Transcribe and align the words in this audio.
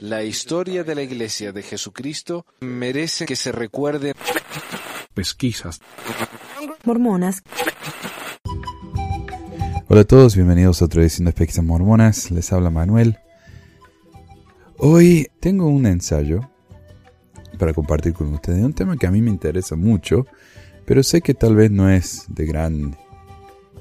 La 0.00 0.22
historia 0.22 0.84
de 0.84 0.94
la 0.94 1.02
Iglesia 1.02 1.50
de 1.50 1.62
Jesucristo 1.62 2.46
merece 2.60 3.26
que 3.26 3.34
se 3.34 3.50
recuerde. 3.50 4.14
Pesquisas. 5.12 5.80
Mormonas. 6.84 7.42
Hola 9.88 10.02
a 10.02 10.04
todos, 10.04 10.36
bienvenidos 10.36 10.80
a 10.80 10.84
otra 10.84 11.02
edición 11.02 11.26
de 11.26 11.32
Pesquisas 11.32 11.64
Mormonas. 11.64 12.30
Les 12.30 12.52
habla 12.52 12.70
Manuel. 12.70 13.18
Hoy 14.76 15.28
tengo 15.40 15.66
un 15.66 15.86
ensayo 15.86 16.48
para 17.58 17.74
compartir 17.74 18.12
con 18.12 18.32
ustedes 18.32 18.62
un 18.62 18.74
tema 18.74 18.96
que 18.96 19.08
a 19.08 19.10
mí 19.10 19.20
me 19.20 19.30
interesa 19.30 19.74
mucho, 19.74 20.26
pero 20.84 21.02
sé 21.02 21.22
que 21.22 21.34
tal 21.34 21.56
vez 21.56 21.72
no 21.72 21.90
es 21.90 22.26
de 22.28 22.46
gran 22.46 22.96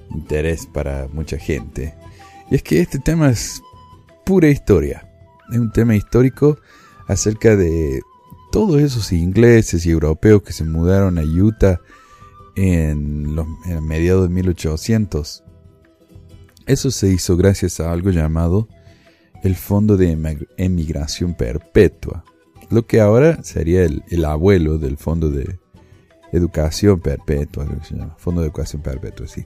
interés 0.10 0.66
para 0.66 1.08
mucha 1.10 1.38
gente. 1.38 1.94
Y 2.50 2.56
es 2.56 2.64
que 2.64 2.82
este 2.82 2.98
tema 2.98 3.30
es 3.30 3.62
pura 4.26 4.48
historia 4.48 5.07
es 5.52 5.58
un 5.58 5.72
tema 5.72 5.96
histórico 5.96 6.58
acerca 7.08 7.56
de 7.56 8.02
todos 8.52 8.82
esos 8.82 9.12
ingleses 9.12 9.86
y 9.86 9.92
europeos 9.92 10.42
que 10.44 10.54
se 10.54 10.64
mudaron 10.64 11.18
a 11.18 11.24
Utah 11.24 11.80
en, 12.56 13.36
mediados 13.82 14.28
de 14.28 14.34
1800. 14.34 15.44
Eso 16.66 16.92
se 16.92 17.10
hizo 17.10 17.38
gracias 17.38 17.80
a 17.80 17.92
algo 17.92 18.10
llamado 18.10 18.68
el 19.44 19.56
Fondo 19.56 19.96
de 19.96 20.38
Emigración 20.58 21.36
Perpetua, 21.36 22.26
lo 22.70 22.86
que 22.88 23.00
ahora 23.00 23.44
sería 23.44 23.86
el, 23.86 24.26
abuelo 24.26 24.78
del 24.78 24.98
Fondo 24.98 25.30
de 25.30 25.60
Educación 26.32 27.00
Perpetua, 27.00 27.66
Fondo 28.18 28.42
de 28.42 28.48
Educación 28.48 28.82
Perpetua, 28.82 29.28
sí. 29.28 29.46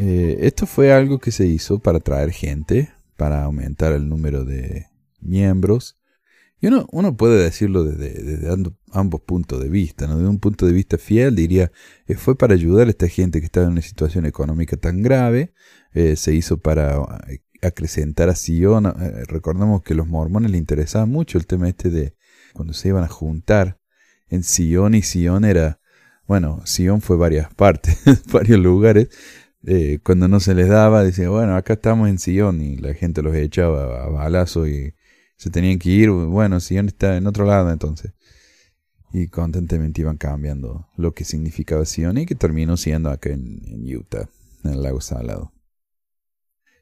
Eh, 0.00 0.38
esto 0.40 0.66
fue 0.66 0.92
algo 0.92 1.18
que 1.18 1.30
se 1.30 1.46
hizo 1.46 1.78
para 1.78 2.00
traer 2.00 2.30
gente 2.30 2.90
para 3.16 3.44
aumentar 3.44 3.92
el 3.92 4.08
número 4.08 4.44
de 4.44 4.86
miembros. 5.20 5.98
Y 6.60 6.68
uno, 6.68 6.86
uno 6.90 7.16
puede 7.16 7.42
decirlo 7.42 7.84
desde, 7.84 8.48
ambos 8.92 9.20
puntos 9.20 9.62
de 9.62 9.68
vista. 9.68 10.06
¿no? 10.06 10.18
De 10.18 10.26
un 10.26 10.38
punto 10.38 10.66
de 10.66 10.72
vista 10.72 10.96
fiel 10.96 11.34
diría, 11.34 11.70
eh, 12.06 12.14
fue 12.14 12.36
para 12.36 12.54
ayudar 12.54 12.86
a 12.86 12.90
esta 12.90 13.08
gente 13.08 13.40
que 13.40 13.46
estaba 13.46 13.66
en 13.66 13.72
una 13.72 13.82
situación 13.82 14.24
económica 14.24 14.76
tan 14.76 15.02
grave, 15.02 15.52
eh, 15.92 16.16
se 16.16 16.34
hizo 16.34 16.58
para 16.58 16.96
eh, 17.28 17.40
acrecentar 17.62 18.28
a 18.28 18.36
Sion. 18.36 18.84
recordemos 19.28 19.82
que 19.82 19.92
a 19.92 19.96
los 19.96 20.06
mormones 20.06 20.50
les 20.50 20.60
interesaba 20.60 21.06
mucho 21.06 21.38
el 21.38 21.46
tema 21.46 21.68
este 21.68 21.90
de 21.90 22.14
cuando 22.54 22.72
se 22.72 22.88
iban 22.88 23.04
a 23.04 23.08
juntar 23.08 23.78
en 24.28 24.42
Sion 24.42 24.94
y 24.94 25.02
Sion 25.02 25.44
era, 25.44 25.80
bueno, 26.26 26.62
Sion 26.64 27.00
fue 27.00 27.16
varias 27.16 27.52
partes, 27.54 27.98
varios 28.32 28.58
lugares, 28.58 29.08
eh, 29.64 29.98
cuando 30.02 30.28
no 30.28 30.40
se 30.40 30.54
les 30.54 30.68
daba, 30.68 31.02
decía, 31.02 31.28
bueno, 31.28 31.56
acá 31.56 31.74
estamos 31.74 32.08
en 32.08 32.18
Sion 32.18 32.60
y 32.60 32.76
la 32.76 32.94
gente 32.94 33.22
los 33.22 33.34
echaba 33.34 34.04
a 34.04 34.08
balazo 34.08 34.66
y 34.66 34.94
se 35.36 35.50
tenían 35.50 35.78
que 35.78 35.90
ir, 35.90 36.10
bueno, 36.10 36.60
Sion 36.60 36.86
está 36.86 37.16
en 37.16 37.26
otro 37.26 37.44
lado 37.44 37.70
entonces. 37.70 38.12
Y 39.12 39.28
constantemente 39.28 40.02
iban 40.02 40.18
cambiando 40.18 40.88
lo 40.96 41.14
que 41.14 41.24
significaba 41.24 41.84
Sion 41.84 42.18
y 42.18 42.26
que 42.26 42.34
terminó 42.34 42.76
siendo 42.76 43.10
acá 43.10 43.30
en, 43.30 43.62
en 43.66 43.96
Utah, 43.96 44.28
en 44.64 44.72
el 44.72 44.82
lago 44.82 45.00
Salado. 45.00 45.52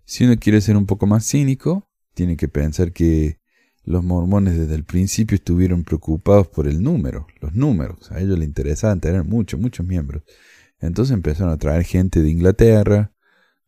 Si 0.05 0.25
uno 0.25 0.37
quiere 0.39 0.61
ser 0.61 0.77
un 0.77 0.87
poco 0.87 1.07
más 1.07 1.27
cínico, 1.27 1.89
tiene 2.15 2.37
que 2.37 2.49
pensar 2.49 2.93
que 2.93 3.39
los 3.85 4.03
mormones 4.03 4.59
desde 4.59 4.75
el 4.75 4.85
principio 4.85 5.35
estuvieron 5.35 5.85
preocupados 5.85 6.49
por 6.49 6.67
el 6.67 6.83
número, 6.83 7.27
los 7.41 7.55
números. 7.55 8.11
A 8.13 8.21
ellos 8.21 8.39
les 8.39 8.49
interesaban 8.49 9.01
tener 9.01 9.25
muchos, 9.25 9.61
muchos 9.61 9.87
miembros. 9.87 10.23
Entonces 10.81 11.15
empezaron 11.15 11.53
a 11.53 11.59
traer 11.59 11.85
gente 11.85 12.23
de 12.23 12.31
Inglaterra. 12.31 13.13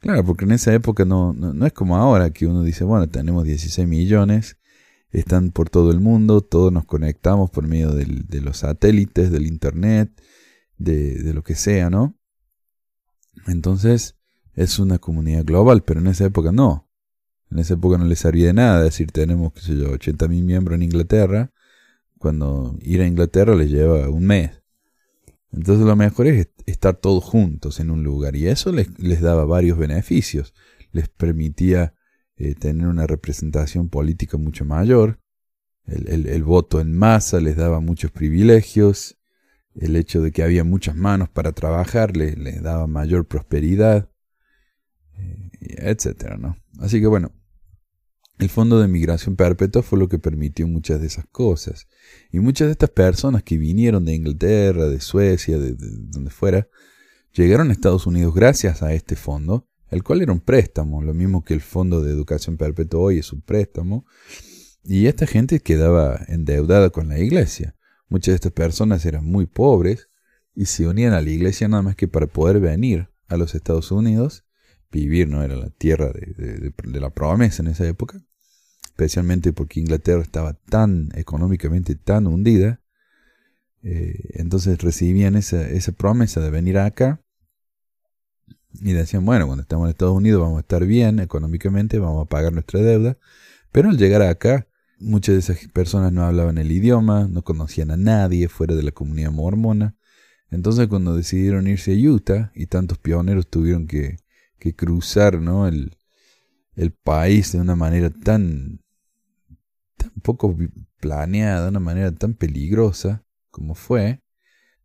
Claro, 0.00 0.24
porque 0.24 0.44
en 0.44 0.52
esa 0.52 0.74
época 0.74 1.04
no, 1.04 1.32
no, 1.32 1.66
es 1.66 1.72
como 1.72 1.96
ahora 1.96 2.30
que 2.30 2.46
uno 2.46 2.62
dice, 2.62 2.84
bueno, 2.84 3.08
tenemos 3.08 3.44
16 3.44 3.88
millones, 3.88 4.58
están 5.10 5.50
por 5.50 5.70
todo 5.70 5.90
el 5.90 6.00
mundo, 6.00 6.42
todos 6.42 6.72
nos 6.72 6.84
conectamos 6.84 7.50
por 7.50 7.66
medio 7.66 7.92
de 7.92 8.40
los 8.40 8.58
satélites, 8.58 9.30
del 9.30 9.46
Internet, 9.46 10.12
de, 10.78 11.32
lo 11.34 11.42
que 11.42 11.54
sea, 11.54 11.91
¿no? 11.91 12.16
Entonces 13.47 14.16
es 14.54 14.78
una 14.78 14.98
comunidad 14.98 15.44
global, 15.44 15.82
pero 15.84 16.00
en 16.00 16.08
esa 16.08 16.25
época 16.25 16.52
no. 16.52 16.88
En 17.50 17.58
esa 17.58 17.75
época 17.75 17.98
no 17.98 18.04
les 18.04 18.19
servía 18.19 18.48
de 18.48 18.54
nada 18.54 18.82
decir 18.82 19.12
tenemos, 19.12 19.52
qué 19.52 19.60
sé 19.60 19.76
yo, 19.76 19.91
80 19.91 20.28
mil 20.28 20.44
miembros 20.44 20.76
en 20.76 20.82
Inglaterra, 20.82 21.52
cuando 22.19 22.76
ir 22.81 23.00
a 23.02 23.06
Inglaterra 23.06 23.54
les 23.54 23.70
lleva 23.70 24.08
un 24.08 24.26
mes. 24.26 24.62
Entonces 25.56 25.87
lo 25.87 25.97
mejor 25.97 26.27
es 26.27 26.50
estar 26.67 26.97
todos 26.97 27.25
juntos 27.25 27.81
en 27.81 27.91
un 27.91 28.05
lugar 28.05 28.37
y 28.37 28.47
eso 28.47 28.72
les, 28.72 29.21
daba 29.22 29.47
varios 29.47 29.78
beneficios. 29.78 30.53
Les 30.93 31.09
permitía 31.09 31.94
eh, 32.37 32.55
tener 32.55 32.87
una 32.87 33.06
representación 33.06 33.89
política 33.89 34.37
mucho 34.37 34.67
mayor. 34.67 35.19
El, 35.87 36.43
voto 36.43 36.81
en 36.81 36.93
masa 36.93 37.41
les 37.41 37.56
daba 37.56 37.81
muchos 37.81 38.11
privilegios. 38.11 39.19
El 39.75 39.97
hecho 39.97 40.21
de 40.21 40.31
que 40.31 40.43
había 40.43 40.62
muchas 40.62 40.94
manos 40.94 41.31
para 41.31 41.53
trabajar 41.53 42.17
les, 42.17 42.62
daba 42.62 42.87
mayor 42.87 43.27
prosperidad, 43.27 44.11
eh, 45.15 45.50
etcétera, 45.61 46.37
¿no? 46.37 46.56
Así 46.81 47.00
que 47.00 47.06
bueno, 47.06 47.33
el 48.38 48.50
Fondo 48.50 48.80
de 48.80 48.88
Migración 48.88 49.36
Perpetua 49.36 49.82
fue 49.82 49.98
lo 49.98 50.08
que 50.08 50.19
permitió 50.19 50.69
muchas 50.69 51.00
de 51.00 51.06
esas 51.06 51.26
cosas. 51.26 51.88
Y 52.30 52.41
muchas 52.41 52.69
de 52.69 52.72
estas 52.72 52.91
personas 52.91 53.42
que 53.42 53.56
vinieron 53.56 54.04
de 54.04 54.14
Inglaterra, 54.14 54.88
de 54.88 55.00
Suecia, 55.00 55.58
de, 55.58 55.74
donde 55.78 56.30
fuera, 56.30 56.69
llegaron 57.32 57.70
a 57.70 57.72
Estados 57.72 58.06
Unidos 58.06 58.34
gracias 58.34 58.82
a 58.82 58.92
este 58.92 59.16
fondo, 59.16 59.69
el 59.88 60.02
cual 60.02 60.20
era 60.20 60.32
un 60.32 60.41
préstamo, 60.41 61.02
lo 61.02 61.14
mismo 61.14 61.44
que 61.44 61.54
el 61.54 61.60
Fondo 61.60 62.02
de 62.02 62.10
Educación 62.10 62.56
Perpetua 62.56 63.00
hoy 63.00 63.19
es 63.19 63.32
un 63.32 63.41
préstamo. 63.41 64.04
Y 64.84 65.06
esta 65.06 65.26
gente 65.26 65.60
quedaba 65.60 66.20
endeudada 66.28 66.91
con 66.91 67.08
la 67.08 67.19
iglesia. 67.19 67.75
Muchas 68.08 68.32
de 68.32 68.36
estas 68.36 68.52
personas 68.52 69.04
eran 69.04 69.25
muy 69.25 69.46
pobres 69.46 70.10
y 70.54 70.66
se 70.66 70.86
unían 70.86 71.12
a 71.12 71.20
la 71.20 71.30
iglesia 71.30 71.69
nada 71.69 71.82
más 71.82 71.96
que 71.96 72.06
para 72.06 72.26
poder 72.26 72.60
venir 72.60 73.08
a 73.28 73.36
los 73.36 73.54
Estados 73.54 73.91
Unidos 73.91 74.45
vivir, 74.91 75.28
no 75.28 75.42
era 75.42 75.56
la 75.56 75.70
tierra 75.70 76.12
de, 76.12 76.72
la 76.84 77.10
promesa 77.10 77.62
en 77.62 77.69
esa 77.69 77.86
época, 77.86 78.20
especialmente 78.84 79.52
porque 79.52 79.80
Inglaterra 79.80 80.22
estaba 80.22 80.54
tan 80.54 81.10
económicamente 81.14 81.94
tan 81.94 82.26
hundida, 82.26 82.80
eh, 83.82 84.30
entonces 84.34 84.78
recibían 84.82 85.36
esa, 85.36 85.69
esa 85.69 85.92
promesa 85.92 86.41
de 86.41 86.50
venir 86.50 86.78
acá 86.78 87.20
y 88.72 88.92
decían, 88.92 89.25
bueno, 89.25 89.46
cuando 89.46 89.62
estamos 89.62 89.86
en 89.86 89.91
Estados 89.91 90.14
Unidos 90.16 90.42
vamos 90.42 90.58
a 90.58 90.60
estar 90.60 90.84
bien 90.84 91.20
económicamente, 91.20 91.98
vamos 91.98 92.25
a 92.25 92.28
pagar 92.28 92.52
nuestra 92.52 92.80
deuda, 92.80 93.19
pero 93.72 93.91
al 93.91 93.98
llegar 93.98 94.22
acá, 94.22 94.66
muchas 94.98 95.34
de 95.34 95.38
esas 95.41 95.69
personas 95.72 96.12
no 96.12 96.25
hablaban 96.25 96.58
el 96.58 96.72
idioma, 96.72 97.28
no 97.28 97.42
conocían 97.42 97.91
a 97.91 97.96
nadie 97.96 98.48
fuera 98.48 98.75
de 98.75 98.82
la 98.82 98.92
comunidad 98.92 99.30
mormona, 99.30 99.96
entonces 100.50 100.88
cuando 100.88 101.16
decidieron 101.16 101.66
irse 101.66 101.92
a 101.92 102.10
Utah 102.10 102.52
y 102.54 102.66
tantos 102.66 102.98
pioneros 102.98 103.48
tuvieron 103.48 103.86
que 103.86 104.19
que 104.66 104.75
cruzar 104.75 105.41
¿no? 105.41 105.69
el, 105.69 105.97
el 106.75 106.93
país 106.93 107.53
de 107.53 107.60
una 107.60 107.77
manera 107.77 108.10
tan, 108.10 108.81
poco 110.22 110.56
planeada, 110.99 111.62
de 111.62 111.69
una 111.69 111.81
manera 111.81 112.12
tan 112.12 112.34
peligrosa 112.34 113.25
como 113.50 113.75
fue, 113.75 114.22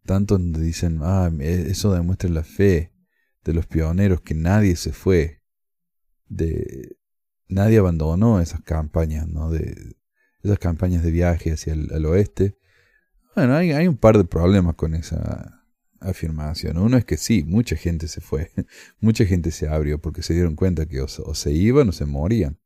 tanto 0.06 0.38
donde 0.38 0.62
dicen, 0.62 1.00
ah, 1.02 1.32
eso 1.40 1.94
demuestra 1.94 2.30
la 2.30 2.44
fe 2.44 2.94
de 3.44 3.54
los 3.54 3.66
pioneros, 3.66 4.22
que 4.22 4.36
nadie 4.36 4.76
se 4.76 4.94
fue, 4.94 5.42
de, 6.28 6.98
nadie 7.48 7.80
abandonó 7.80 8.40
esas 8.40 8.62
campañas, 8.62 9.28
¿no? 9.28 9.50
De, 9.50 9.96
esas 10.44 10.58
campañas 10.58 11.04
de 11.04 11.12
viaje 11.12 11.52
hacia 11.52 11.74
el 11.74 12.06
oeste. 12.08 12.58
Bueno, 13.36 13.56
hay, 13.56 13.72
hay 13.74 13.88
un 13.88 13.98
par 13.98 14.18
de 14.18 14.26
problemas 14.26 14.74
con 14.76 14.96
esa, 14.96 15.61
afirmación. 16.02 16.78
Uno 16.78 16.98
es 16.98 17.06
que 17.06 17.18
sí, 17.18 17.44
mucha 17.44 17.76
gente 17.76 18.08
se 18.08 18.22
fue, 18.22 18.52
mucha 19.00 19.26
gente 19.26 19.52
se 19.52 19.68
abrió 19.68 20.00
porque 20.02 20.24
se 20.24 20.34
dieron 20.34 20.56
cuenta 20.56 20.86
que 20.86 21.02
o, 21.02 21.08
se 21.08 21.52
iban 21.54 21.90
o 21.90 21.92
se 21.92 22.06
morían. 22.06 22.60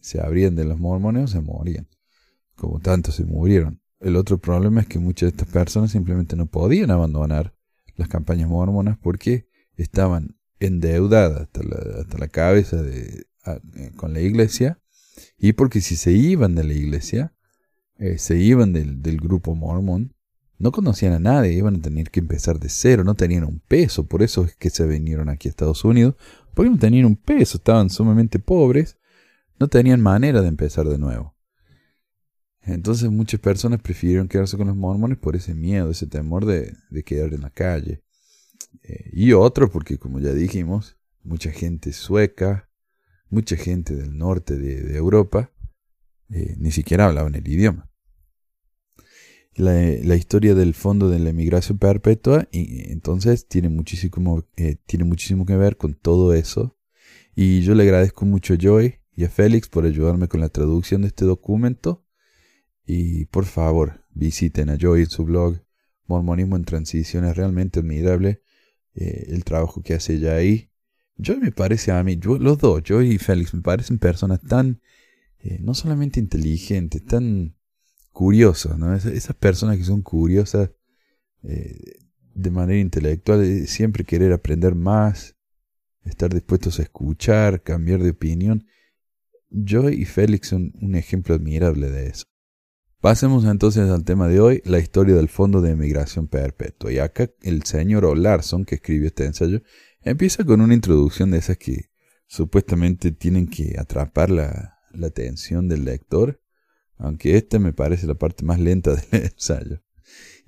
Se 0.00 0.20
abrían 0.20 0.56
de 0.56 0.64
los 0.64 0.78
mormones 0.78 1.24
o 1.24 1.26
se 1.26 1.40
morían, 1.42 1.86
como 2.54 2.80
tantos 2.80 3.16
se 3.16 3.24
murieron. 3.24 3.82
El 3.98 4.16
otro 4.16 4.38
problema 4.38 4.80
es 4.80 4.86
que 4.86 4.98
muchas 4.98 5.30
de 5.30 5.36
estas 5.36 5.48
personas 5.48 5.90
simplemente 5.90 6.36
no 6.36 6.46
podían 6.46 6.90
abandonar 6.90 7.54
las 7.96 8.08
campañas 8.08 8.48
mormonas 8.48 8.96
porque 8.96 9.46
estaban 9.76 10.38
endeudadas 10.58 11.42
hasta 11.42 11.62
la, 11.62 12.00
hasta 12.00 12.16
la 12.16 12.28
cabeza 12.28 12.82
eh, 12.82 13.24
con 13.96 14.14
la 14.14 14.20
iglesia 14.20 14.80
y 15.36 15.52
porque 15.52 15.82
si 15.82 15.96
se 15.96 16.12
iban 16.12 16.54
de 16.54 16.64
la 16.64 16.72
iglesia, 16.72 17.34
eh, 17.98 18.16
se 18.16 18.38
iban 18.38 18.72
del, 18.72 19.02
del 19.02 19.18
grupo 19.18 19.54
mormón, 19.54 20.14
no 20.60 20.72
conocían 20.72 21.14
a 21.14 21.18
nadie, 21.18 21.54
iban 21.54 21.76
a 21.76 21.80
tener 21.80 22.10
que 22.10 22.20
empezar 22.20 22.60
de 22.60 22.68
cero, 22.68 23.02
no 23.02 23.14
tenían 23.14 23.44
un 23.44 23.60
peso, 23.60 24.06
por 24.06 24.22
eso 24.22 24.44
es 24.44 24.54
que 24.54 24.68
se 24.68 24.86
vinieron 24.86 25.30
aquí 25.30 25.48
a 25.48 25.50
Estados 25.50 25.84
Unidos, 25.86 26.16
porque 26.54 26.70
no 26.70 26.78
tenían 26.78 27.06
un 27.06 27.16
peso, 27.16 27.56
estaban 27.56 27.88
sumamente 27.88 28.38
pobres, 28.38 28.98
no 29.58 29.68
tenían 29.68 30.02
manera 30.02 30.42
de 30.42 30.48
empezar 30.48 30.86
de 30.86 30.98
nuevo. 30.98 31.34
Entonces 32.60 33.10
muchas 33.10 33.40
personas 33.40 33.80
prefirieron 33.80 34.28
quedarse 34.28 34.58
con 34.58 34.66
los 34.66 34.76
mormones 34.76 35.16
por 35.16 35.34
ese 35.34 35.54
miedo, 35.54 35.90
ese 35.90 36.06
temor 36.06 36.44
de, 36.44 36.76
quedar 37.06 37.32
en 37.32 37.40
la 37.40 37.50
calle. 37.50 38.02
Eh, 38.82 39.10
y 39.14 39.32
otro 39.32 39.70
porque, 39.70 39.96
como 39.96 40.20
ya 40.20 40.34
dijimos, 40.34 40.98
mucha 41.22 41.50
gente 41.52 41.94
sueca, 41.94 42.68
mucha 43.30 43.56
gente 43.56 43.96
del 43.96 44.16
norte 44.16 44.58
de, 44.58 44.82
de 44.82 44.96
Europa, 44.98 45.50
eh, 46.28 46.54
ni 46.58 46.70
siquiera 46.70 47.06
hablaban 47.06 47.34
el 47.34 47.48
idioma. 47.48 47.89
La, 49.60 50.16
historia 50.16 50.54
del 50.54 50.72
fondo 50.72 51.10
de 51.10 51.18
la 51.18 51.30
emigración 51.30 51.76
perpetua 51.76 52.48
y 52.50 52.90
entonces 52.90 53.46
tiene 53.46 53.68
muchísimo, 53.68 54.46
eh, 54.56 54.76
tiene 54.86 55.04
muchísimo 55.04 55.44
que 55.44 55.56
ver 55.56 55.76
con 55.76 55.92
todo 55.94 56.32
eso. 56.32 56.78
Y 57.34 57.60
yo 57.60 57.74
le 57.74 57.82
agradezco 57.82 58.24
mucho 58.24 58.54
a 58.54 58.56
Joy 58.56 59.00
y 59.14 59.24
a 59.24 59.28
Félix 59.28 59.68
por 59.68 59.84
ayudarme 59.84 60.28
con 60.28 60.40
la 60.40 60.48
traducción 60.48 61.02
de 61.02 61.08
este 61.08 61.26
documento. 61.26 62.06
Y 62.86 63.26
por 63.26 63.44
favor, 63.44 64.06
visiten 64.14 64.70
a 64.70 64.78
Joy 64.78 65.02
en 65.02 65.10
su 65.10 65.24
blog. 65.24 65.60
Mormonismo 66.06 66.56
en 66.56 66.64
transición 66.64 67.26
es 67.26 67.36
realmente 67.36 67.80
admirable 67.80 68.42
eh, 68.94 69.26
el 69.28 69.44
trabajo 69.44 69.82
que 69.82 69.92
hace 69.92 70.14
ella 70.14 70.36
ahí. 70.36 70.70
Joy 71.18 71.38
me 71.38 71.52
parece 71.52 71.92
a 71.92 72.02
mí, 72.02 72.16
los 72.16 72.56
dos, 72.56 72.82
Joy 72.82 73.12
y 73.12 73.18
Félix, 73.18 73.52
me 73.52 73.60
parecen 73.60 73.98
personas 73.98 74.40
tan, 74.40 74.80
eh, 75.40 75.58
no 75.60 75.74
solamente 75.74 76.18
inteligentes, 76.18 77.04
tan 77.04 77.56
curiosas, 78.12 78.78
¿no? 78.78 78.94
esas 78.94 79.36
personas 79.36 79.78
que 79.78 79.84
son 79.84 80.02
curiosas 80.02 80.70
eh, 81.42 81.98
de 82.34 82.50
manera 82.50 82.78
intelectual, 82.78 83.66
siempre 83.66 84.04
querer 84.04 84.32
aprender 84.32 84.74
más, 84.74 85.36
estar 86.04 86.32
dispuestos 86.32 86.78
a 86.78 86.82
escuchar, 86.82 87.62
cambiar 87.62 88.02
de 88.02 88.10
opinión. 88.10 88.66
Joy 89.50 90.00
y 90.00 90.04
Félix 90.04 90.48
son 90.48 90.72
un 90.80 90.94
ejemplo 90.94 91.34
admirable 91.34 91.90
de 91.90 92.08
eso. 92.08 92.26
Pasemos 93.00 93.44
entonces 93.44 93.88
al 93.88 94.04
tema 94.04 94.28
de 94.28 94.40
hoy, 94.40 94.62
la 94.64 94.78
historia 94.78 95.14
del 95.14 95.28
Fondo 95.28 95.62
de 95.62 95.70
Emigración 95.70 96.28
Perpetua. 96.28 96.92
Y 96.92 96.98
acá 96.98 97.30
el 97.42 97.62
señor 97.64 98.04
O'Larson, 98.04 98.64
que 98.64 98.76
escribió 98.76 99.06
este 99.06 99.24
ensayo, 99.24 99.62
empieza 100.02 100.44
con 100.44 100.60
una 100.60 100.74
introducción 100.74 101.30
de 101.30 101.38
esas 101.38 101.56
que 101.56 101.90
supuestamente 102.26 103.10
tienen 103.10 103.48
que 103.48 103.76
atrapar 103.78 104.30
la 104.30 104.76
atención 105.02 105.68
del 105.68 105.84
lector, 105.84 106.40
aunque 107.00 107.36
esta 107.36 107.58
me 107.58 107.72
parece 107.72 108.06
la 108.06 108.14
parte 108.14 108.44
más 108.44 108.60
lenta 108.60 108.94
del 109.10 109.22
ensayo. 109.24 109.82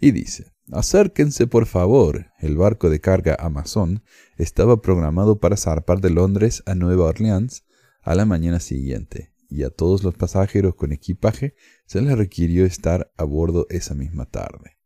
Y 0.01 0.11
dice, 0.11 0.53
acérquense 0.71 1.47
por 1.47 1.67
favor, 1.67 2.27
el 2.41 2.57
barco 2.57 2.91
de 2.91 3.01
carga 3.01 3.37
Amazon 3.39 4.03
estaba 4.37 4.83
programado 4.83 5.41
para 5.41 5.57
zarpar 5.57 6.01
de 6.01 6.11
Londres 6.11 6.63
a 6.67 6.75
Nueva 6.75 7.07
Orleans 7.07 7.65
a 8.03 8.15
la 8.15 8.27
mañana 8.27 8.61
siguiente, 8.61 9.33
y 9.49 9.63
a 9.63 9.71
todos 9.71 10.03
los 10.03 10.15
pasajeros 10.15 10.75
con 10.75 10.93
equipaje 10.93 11.55
se 11.87 12.03
les 12.03 12.17
requirió 12.17 12.67
estar 12.67 13.13
a 13.17 13.25
bordo 13.25 13.67
esa 13.71 13.95
misma 13.95 14.27
tarde. 14.27 14.79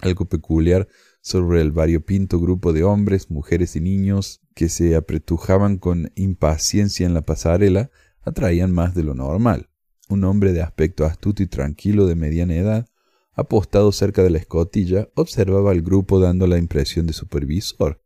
Algo 0.00 0.26
peculiar 0.26 0.86
sobre 1.20 1.60
el 1.60 1.72
variopinto 1.72 2.38
grupo 2.38 2.72
de 2.72 2.84
hombres, 2.84 3.30
mujeres 3.30 3.74
y 3.74 3.80
niños 3.80 4.40
que 4.54 4.68
se 4.68 4.94
apretujaban 4.94 5.78
con 5.78 6.12
impaciencia 6.14 7.04
en 7.04 7.14
la 7.14 7.22
pasarela 7.22 7.90
atraían 8.20 8.70
más 8.70 8.94
de 8.94 9.02
lo 9.02 9.14
normal. 9.14 9.67
Un 10.08 10.24
hombre 10.24 10.52
de 10.52 10.62
aspecto 10.62 11.04
astuto 11.04 11.42
y 11.42 11.46
tranquilo 11.46 12.06
de 12.06 12.14
mediana 12.14 12.56
edad, 12.56 12.88
apostado 13.34 13.92
cerca 13.92 14.22
de 14.22 14.30
la 14.30 14.38
escotilla, 14.38 15.08
observaba 15.14 15.70
al 15.70 15.82
grupo 15.82 16.18
dando 16.18 16.46
la 16.46 16.58
impresión 16.58 17.06
de 17.06 17.12
supervisor 17.12 18.00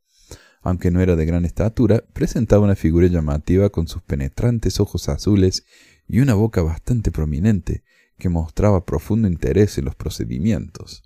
aunque 0.62 0.90
no 0.90 1.00
era 1.00 1.16
de 1.16 1.26
gran 1.26 1.44
estatura, 1.44 2.04
presentaba 2.12 2.64
una 2.64 2.76
figura 2.76 3.08
llamativa 3.08 3.70
con 3.70 3.88
sus 3.88 4.00
penetrantes 4.02 4.78
ojos 4.80 5.08
azules 5.08 5.64
y 6.06 6.20
una 6.20 6.34
boca 6.34 6.62
bastante 6.62 7.10
prominente, 7.10 7.82
que 8.18 8.28
mostraba 8.28 8.84
profundo 8.84 9.26
interés 9.26 9.76
en 9.78 9.86
los 9.86 9.96
procedimientos. 9.96 11.02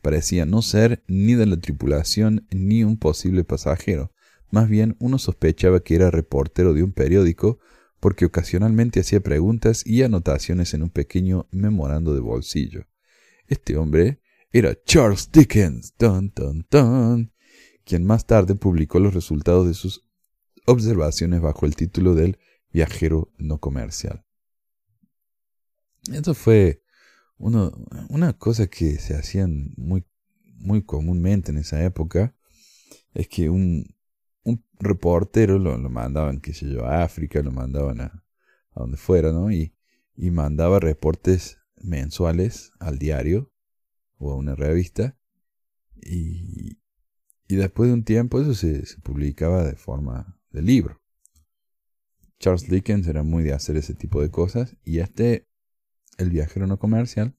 Parecía 0.00 0.46
no 0.46 0.62
ser 0.62 1.02
ni 1.08 1.34
de 1.34 1.46
la 1.46 1.56
tripulación 1.56 2.46
ni 2.50 2.84
un 2.84 2.96
posible 2.96 3.42
pasajero, 3.42 4.12
más 4.50 4.68
bien 4.68 4.96
uno 5.00 5.18
sospechaba 5.18 5.80
que 5.80 5.96
era 5.96 6.12
reportero 6.12 6.72
de 6.74 6.84
un 6.84 6.92
periódico, 6.92 7.58
porque 8.04 8.26
ocasionalmente 8.26 9.00
hacía 9.00 9.20
preguntas 9.20 9.82
y 9.86 10.02
anotaciones 10.02 10.74
en 10.74 10.82
un 10.82 10.90
pequeño 10.90 11.48
memorando 11.50 12.12
de 12.12 12.20
bolsillo. 12.20 12.86
Este 13.46 13.78
hombre 13.78 14.20
era 14.52 14.76
Charles 14.84 15.32
Dickens. 15.32 15.94
Dun, 15.98 16.30
dun, 16.36 16.66
dun 16.70 17.32
quien 17.82 18.04
más 18.04 18.26
tarde 18.26 18.56
publicó 18.56 19.00
los 19.00 19.14
resultados 19.14 19.66
de 19.66 19.72
sus 19.72 20.06
observaciones 20.66 21.40
bajo 21.40 21.64
el 21.64 21.76
título 21.76 22.14
del 22.14 22.38
viajero 22.70 23.32
no 23.38 23.58
comercial. 23.58 24.22
Esto 26.12 26.34
fue 26.34 26.82
una 27.38 28.34
cosa 28.34 28.66
que 28.66 28.98
se 28.98 29.16
hacían 29.16 29.72
muy, 29.78 30.04
muy 30.56 30.84
comúnmente 30.84 31.52
en 31.52 31.56
esa 31.56 31.82
época, 31.82 32.36
es 33.14 33.28
que 33.28 33.48
un, 33.48 33.93
un 34.44 34.64
reportero 34.78 35.58
lo, 35.58 35.76
lo, 35.76 35.90
mandaban, 35.90 36.40
qué 36.40 36.54
sé 36.54 36.70
yo, 36.70 36.84
a 36.84 37.02
África, 37.02 37.42
lo 37.42 37.50
mandaban 37.50 38.00
a, 38.00 38.24
a 38.72 38.80
donde 38.80 38.96
fuera, 38.96 39.32
¿no? 39.32 39.50
Y, 39.50 39.74
y 40.16 40.30
mandaba 40.30 40.80
reportes 40.80 41.58
mensuales 41.76 42.72
al 42.78 42.98
diario 42.98 43.52
o 44.18 44.32
a 44.32 44.36
una 44.36 44.54
revista 44.54 45.16
y, 46.00 46.78
y 47.48 47.56
después 47.56 47.88
de 47.88 47.94
un 47.94 48.04
tiempo 48.04 48.40
eso 48.40 48.54
se, 48.54 48.84
publicaba 49.02 49.64
de 49.64 49.76
forma 49.76 50.38
de 50.50 50.62
libro. 50.62 51.00
Charles 52.38 52.68
Dickens 52.68 53.06
era 53.06 53.22
muy 53.22 53.42
de 53.42 53.52
hacer 53.52 53.76
ese 53.76 53.94
tipo 53.94 54.20
de 54.20 54.30
cosas 54.30 54.76
y 54.84 54.98
este, 54.98 55.48
el 56.18 56.30
viajero 56.30 56.66
no 56.66 56.78
comercial, 56.78 57.36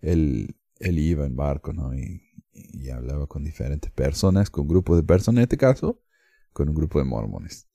él, 0.00 0.56
él 0.78 0.98
iba 0.98 1.26
en 1.26 1.36
barco 1.36 1.72
¿no? 1.72 1.94
y, 1.94 2.22
y 2.52 2.90
hablaba 2.90 3.26
con 3.26 3.44
diferentes 3.44 3.90
personas, 3.90 4.50
con 4.50 4.66
grupos 4.66 4.96
de 4.96 5.02
personas, 5.02 5.38
en 5.38 5.42
este 5.42 5.58
caso, 5.58 6.00
con 6.56 6.70
un 6.70 6.74
grupo 6.74 6.98
de 6.98 7.04
mormones. 7.04 7.68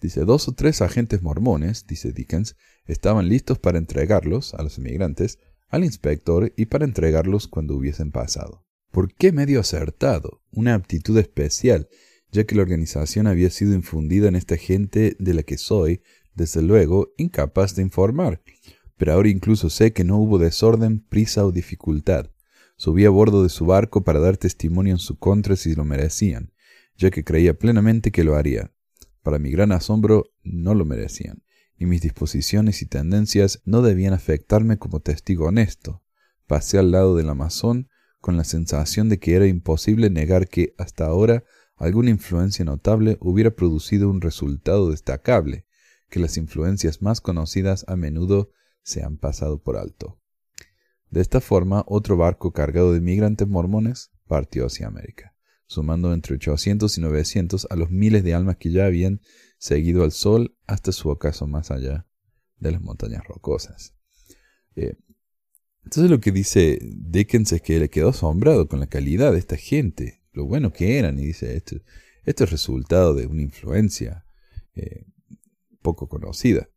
Dice, 0.00 0.24
dos 0.24 0.48
o 0.48 0.52
tres 0.52 0.82
agentes 0.82 1.22
mormones, 1.22 1.86
dice 1.86 2.12
Dickens, 2.12 2.56
estaban 2.84 3.28
listos 3.28 3.60
para 3.60 3.78
entregarlos 3.78 4.52
a 4.54 4.64
los 4.64 4.78
inmigrantes 4.78 5.38
al 5.68 5.84
inspector 5.84 6.52
y 6.56 6.66
para 6.66 6.84
entregarlos 6.84 7.46
cuando 7.46 7.76
hubiesen 7.76 8.10
pasado. 8.10 8.64
¿Por 8.90 9.14
qué 9.14 9.30
medio 9.30 9.60
acertado? 9.60 10.42
Una 10.50 10.74
aptitud 10.74 11.16
especial, 11.18 11.88
ya 12.32 12.44
que 12.44 12.56
la 12.56 12.62
organización 12.62 13.28
había 13.28 13.48
sido 13.50 13.74
infundida 13.74 14.26
en 14.26 14.34
esta 14.34 14.56
gente 14.56 15.14
de 15.20 15.32
la 15.32 15.44
que 15.44 15.56
soy, 15.56 16.02
desde 16.34 16.62
luego, 16.62 17.12
incapaz 17.16 17.76
de 17.76 17.82
informar. 17.82 18.42
Pero 18.96 19.12
ahora 19.12 19.28
incluso 19.28 19.70
sé 19.70 19.92
que 19.92 20.02
no 20.02 20.18
hubo 20.18 20.38
desorden, 20.38 20.98
prisa 20.98 21.46
o 21.46 21.52
dificultad. 21.52 22.32
Subí 22.76 23.04
a 23.04 23.10
bordo 23.10 23.44
de 23.44 23.50
su 23.50 23.66
barco 23.66 24.02
para 24.02 24.18
dar 24.18 24.36
testimonio 24.36 24.94
en 24.94 24.98
su 24.98 25.16
contra 25.16 25.54
si 25.54 25.76
lo 25.76 25.84
merecían, 25.84 26.50
ya 26.96 27.10
que 27.10 27.24
creía 27.24 27.54
plenamente 27.58 28.10
que 28.10 28.24
lo 28.24 28.36
haría. 28.36 28.72
Para 29.22 29.38
mi 29.38 29.50
gran 29.50 29.72
asombro, 29.72 30.32
no 30.42 30.74
lo 30.74 30.84
merecían, 30.84 31.42
y 31.76 31.86
mis 31.86 32.00
disposiciones 32.00 32.82
y 32.82 32.86
tendencias 32.86 33.60
no 33.64 33.82
debían 33.82 34.14
afectarme 34.14 34.78
como 34.78 35.00
testigo 35.00 35.46
honesto. 35.46 36.02
Pasé 36.46 36.78
al 36.78 36.92
lado 36.92 37.16
del 37.16 37.28
Amazon, 37.28 37.88
con 38.20 38.36
la 38.36 38.44
sensación 38.44 39.08
de 39.08 39.18
que 39.18 39.34
era 39.34 39.46
imposible 39.46 40.10
negar 40.10 40.48
que 40.48 40.74
hasta 40.78 41.06
ahora 41.06 41.44
alguna 41.76 42.10
influencia 42.10 42.64
notable 42.64 43.18
hubiera 43.20 43.50
producido 43.50 44.08
un 44.08 44.20
resultado 44.20 44.90
destacable, 44.90 45.66
que 46.08 46.20
las 46.20 46.36
influencias 46.36 47.02
más 47.02 47.20
conocidas 47.20 47.84
a 47.88 47.96
menudo 47.96 48.50
se 48.82 49.02
han 49.02 49.18
pasado 49.18 49.62
por 49.62 49.76
alto. 49.76 50.20
De 51.10 51.20
esta 51.20 51.40
forma, 51.40 51.84
otro 51.86 52.16
barco 52.16 52.52
cargado 52.52 52.92
de 52.92 53.00
migrantes 53.00 53.46
mormones 53.46 54.10
partió 54.26 54.66
hacia 54.66 54.86
América, 54.86 55.35
sumando 55.66 56.12
entre 56.12 56.34
800 56.34 56.96
y 56.96 57.00
900 57.00 57.66
a 57.70 57.76
los 57.76 57.90
miles 57.90 58.22
de 58.24 58.34
almas 58.34 58.56
que 58.56 58.70
ya 58.70 58.86
habían 58.86 59.20
seguido 59.58 60.04
al 60.04 60.12
sol 60.12 60.56
hasta 60.66 60.92
su 60.92 61.08
ocaso 61.08 61.46
más 61.46 61.70
allá 61.70 62.06
de 62.58 62.72
las 62.72 62.80
montañas 62.80 63.24
rocosas. 63.24 63.94
Eh, 64.76 64.96
entonces 65.84 66.10
lo 66.10 66.20
que 66.20 66.32
dice 66.32 66.78
Dickens 66.82 67.52
es 67.52 67.62
que 67.62 67.78
le 67.78 67.90
quedó 67.90 68.10
asombrado 68.10 68.68
con 68.68 68.80
la 68.80 68.86
calidad 68.86 69.32
de 69.32 69.38
esta 69.38 69.56
gente, 69.56 70.22
lo 70.32 70.44
bueno 70.44 70.72
que 70.72 70.98
eran, 70.98 71.18
y 71.18 71.26
dice, 71.26 71.56
esto, 71.56 71.76
es 72.24 72.50
resultado 72.50 73.14
de 73.14 73.26
una 73.26 73.42
influencia 73.42 74.26
eh, 74.74 75.06
poco 75.80 76.08
conocida. 76.08 76.68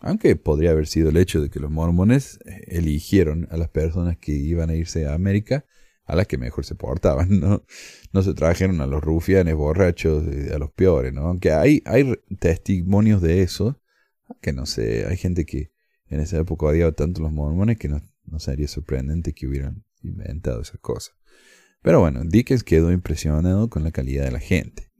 Aunque 0.00 0.36
podría 0.36 0.70
haber 0.70 0.86
sido 0.86 1.10
el 1.10 1.16
hecho 1.18 1.40
de 1.40 1.50
que 1.50 1.60
los 1.60 1.70
mormones 1.70 2.38
eh, 2.46 2.62
eligieron 2.68 3.46
a 3.50 3.56
las 3.56 3.68
personas 3.68 4.16
que 4.16 4.32
iban 4.32 4.70
a 4.70 4.74
irse 4.74 5.06
a 5.06 5.14
América 5.14 5.66
a 6.04 6.16
las 6.16 6.26
que 6.26 6.38
mejor 6.38 6.64
se 6.64 6.74
portaban, 6.74 7.40
¿no? 7.40 7.64
No 8.12 8.22
se 8.22 8.34
trajeron 8.34 8.80
a 8.80 8.86
los 8.86 9.02
rufianes 9.02 9.54
borrachos, 9.54 10.24
a 10.52 10.58
los 10.58 10.70
peores, 10.72 11.12
¿no? 11.12 11.22
Aunque 11.22 11.52
hay, 11.52 11.82
hay 11.86 12.14
testimonios 12.38 13.22
de 13.22 13.42
eso, 13.42 13.80
que 14.40 14.52
no 14.52 14.66
sé, 14.66 15.06
hay 15.06 15.16
gente 15.16 15.44
que 15.44 15.72
en 16.06 16.20
esa 16.20 16.38
época 16.38 16.66
odiaba 16.66 16.92
tanto 16.92 17.22
los 17.22 17.32
mormones 17.32 17.78
que 17.78 17.88
no, 17.88 18.00
no 18.24 18.38
sería 18.38 18.68
sorprendente 18.68 19.32
que 19.32 19.46
hubieran 19.46 19.84
inventado 20.02 20.60
esa 20.60 20.78
cosa. 20.78 21.12
Pero 21.82 22.00
bueno, 22.00 22.22
Dickens 22.24 22.64
quedó 22.64 22.92
impresionado 22.92 23.68
con 23.68 23.84
la 23.84 23.90
calidad 23.90 24.24
de 24.24 24.30
la 24.30 24.40
gente. 24.40 24.90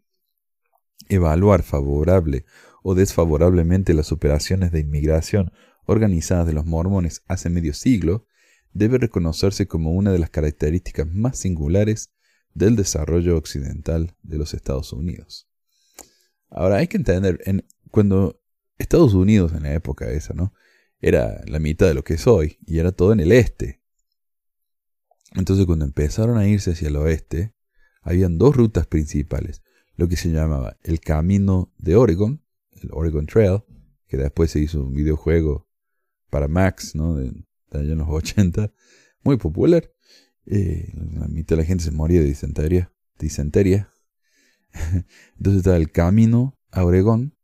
Evaluar 1.09 1.63
favorable 1.63 2.45
o 2.83 2.95
desfavorablemente 2.95 3.95
las 3.95 4.13
operaciones 4.13 4.73
de 4.73 4.81
inmigración 4.81 5.53
organizadas 5.87 6.47
de 6.47 6.53
los 6.53 6.67
mormones 6.67 7.23
hace 7.27 7.51
medio 7.51 7.75
siglo 7.75 8.27
debe 8.75 8.99
reconocerse 8.99 9.67
como 9.67 9.93
una 9.93 10.13
de 10.13 10.19
las 10.19 10.31
características 10.31 11.07
más 11.07 11.39
singulares 11.39 12.11
del 12.53 12.77
desarrollo 12.77 13.37
occidental 13.39 14.15
de 14.23 14.37
los 14.37 14.53
Estados 14.53 14.93
Unidos. 14.93 15.49
Ahora 16.51 16.77
hay 16.77 16.89
que 16.89 16.99
entender, 16.99 17.41
en, 17.47 17.67
cuando 17.91 18.41
Estados 18.79 19.15
Unidos 19.15 19.53
en 19.53 19.63
la 19.63 19.73
época 19.75 20.11
esa, 20.11 20.35
¿no? 20.35 20.53
era 21.01 21.43
la 21.47 21.59
mitad 21.59 21.87
de 21.87 21.95
lo 21.95 22.03
que 22.03 22.15
es 22.15 22.27
hoy, 22.27 22.59
y 22.67 22.79
era 22.79 22.93
todo 22.93 23.13
en 23.13 23.21
el 23.21 23.33
este. 23.33 23.81
Entonces 25.33 25.67
cuando 25.67 25.85
empezaron 25.85 26.39
a 26.39 26.47
irse 26.47 26.73
hacia 26.73 26.89
el 26.89 26.97
oeste, 26.97 27.55
habían 28.03 28.39
dos 28.39 28.57
rutas 28.57 28.87
principales, 28.87 29.63
lo 29.97 30.09
que 30.09 30.17
se 30.17 30.31
llamaba 30.31 30.77
el 30.83 31.01
Camino 31.01 31.73
de 31.79 31.97
Oregon, 31.97 32.43
el 32.73 32.89
Oregon 32.93 33.27
Trail, 33.27 33.63
que 34.07 34.17
después 34.17 34.51
se 34.51 34.61
hizo 34.61 34.83
un 34.83 34.95
videojuego 34.95 35.69
para 36.31 36.49
Max, 36.49 36.95
¿no? 36.95 37.19
De 37.79 37.95
los 37.95 38.09
80, 38.09 38.73
muy 39.23 39.37
popular. 39.37 39.91
Eh, 40.47 40.93
la 41.13 41.27
mitad 41.29 41.57
de 41.57 41.63
la 41.63 41.67
gente 41.67 41.85
se 41.85 41.91
moría 41.91 42.21
de 42.21 42.27
disentería. 42.27 42.93
disentería. 43.19 43.91
Entonces 45.37 45.59
estaba 45.59 45.77
el 45.77 45.91
camino 45.91 46.59
a 46.71 46.85
Oregón, 46.85 47.35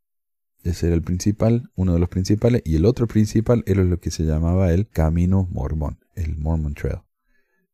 ese 0.63 0.89
era 0.89 0.97
el 0.97 1.03
principal, 1.03 1.71
uno 1.75 1.95
de 1.95 2.01
los 2.01 2.09
principales, 2.09 2.63
y 2.65 2.77
el 2.77 2.85
otro 2.85 3.07
principal 3.07 3.63
era 3.67 3.83
lo 3.83 3.99
que 3.99 4.11
se 4.11 4.25
llamaba 4.25 4.73
el 4.73 4.89
camino 4.89 5.49
mormón, 5.51 5.99
el 6.15 6.37
Mormon 6.37 6.75
Trail. 6.75 7.01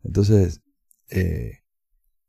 Entonces, 0.04 0.62
eh, 1.10 1.62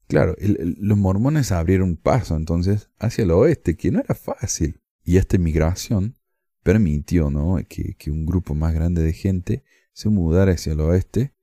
claro, 0.08 0.36
los 0.40 0.98
mormones 0.98 1.52
abrieron 1.52 1.96
paso 1.96 2.36
entonces 2.36 2.90
hacia 2.98 3.24
el 3.24 3.32
oeste, 3.32 3.76
que 3.76 3.92
no 3.92 4.00
era 4.00 4.16
fácil. 4.16 4.82
Y 5.04 5.18
esta 5.18 5.38
migración 5.38 6.16
permitió 6.64 7.30
¿no? 7.30 7.60
que, 7.70 7.96
un 8.12 8.26
grupo 8.26 8.56
más 8.56 8.74
grande 8.74 9.02
de 9.02 9.14
gente 9.14 9.64
se 9.98 10.10
mudara 10.10 10.52
hacia 10.52 10.74
el 10.74 10.82
oeste 10.82 11.34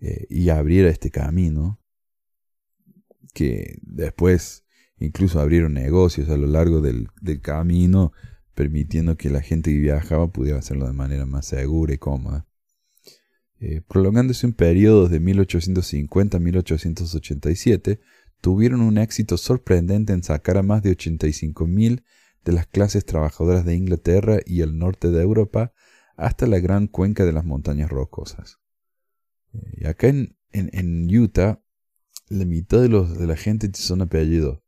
eh, 0.00 0.26
y 0.30 0.48
abriera 0.48 0.88
este 0.88 1.10
camino, 1.10 1.78
que 3.34 3.76
después 3.82 4.64
incluso 4.96 5.40
abrieron 5.40 5.74
negocios 5.74 6.30
a 6.30 6.38
lo 6.38 6.46
largo 6.46 6.80
del, 6.80 7.10
camino, 7.42 8.12
permitiendo 8.54 9.18
que 9.18 9.28
la 9.28 9.42
gente 9.42 9.70
que 9.70 9.78
viajaba 9.78 10.32
pudiera 10.32 10.58
hacerlo 10.58 10.86
de 10.86 10.94
manera 10.94 11.26
más 11.26 11.44
segura 11.44 11.92
y 11.92 11.98
cómoda. 11.98 12.48
Eh, 13.60 13.82
prolongándose 13.86 14.46
un 14.46 14.54
periodo 14.54 15.10
de 15.10 15.20
1850 15.20 16.38
a 16.38 16.40
1887, 16.40 18.00
tuvieron 18.40 18.80
un 18.80 18.96
éxito 18.96 19.36
sorprendente 19.36 20.14
en 20.14 20.22
sacar 20.22 20.56
a 20.56 20.62
más 20.62 20.82
de 20.82 20.96
85.000 20.96 22.02
de 22.42 22.52
las 22.52 22.66
clases 22.66 23.04
trabajadoras 23.04 23.66
de 23.66 23.74
Inglaterra 23.74 24.38
y 24.46 24.62
el 24.62 24.78
norte 24.78 25.10
de 25.10 25.20
Europa 25.20 25.74
hasta 26.18 26.46
la 26.46 26.58
gran 26.58 26.88
cuenca 26.88 27.24
de 27.24 27.32
las 27.32 27.44
montañas 27.44 27.88
rocosas. 27.88 28.58
Y 29.72 29.86
acá 29.86 30.08
en, 30.08 31.16
Utah, 31.16 31.62
la 32.28 32.44
mitad 32.44 32.82
de, 32.82 32.88
los, 32.88 33.16
de 33.16 33.26
la 33.26 33.36
gente 33.36 33.70
son 33.74 34.02
apellidos 34.02 34.60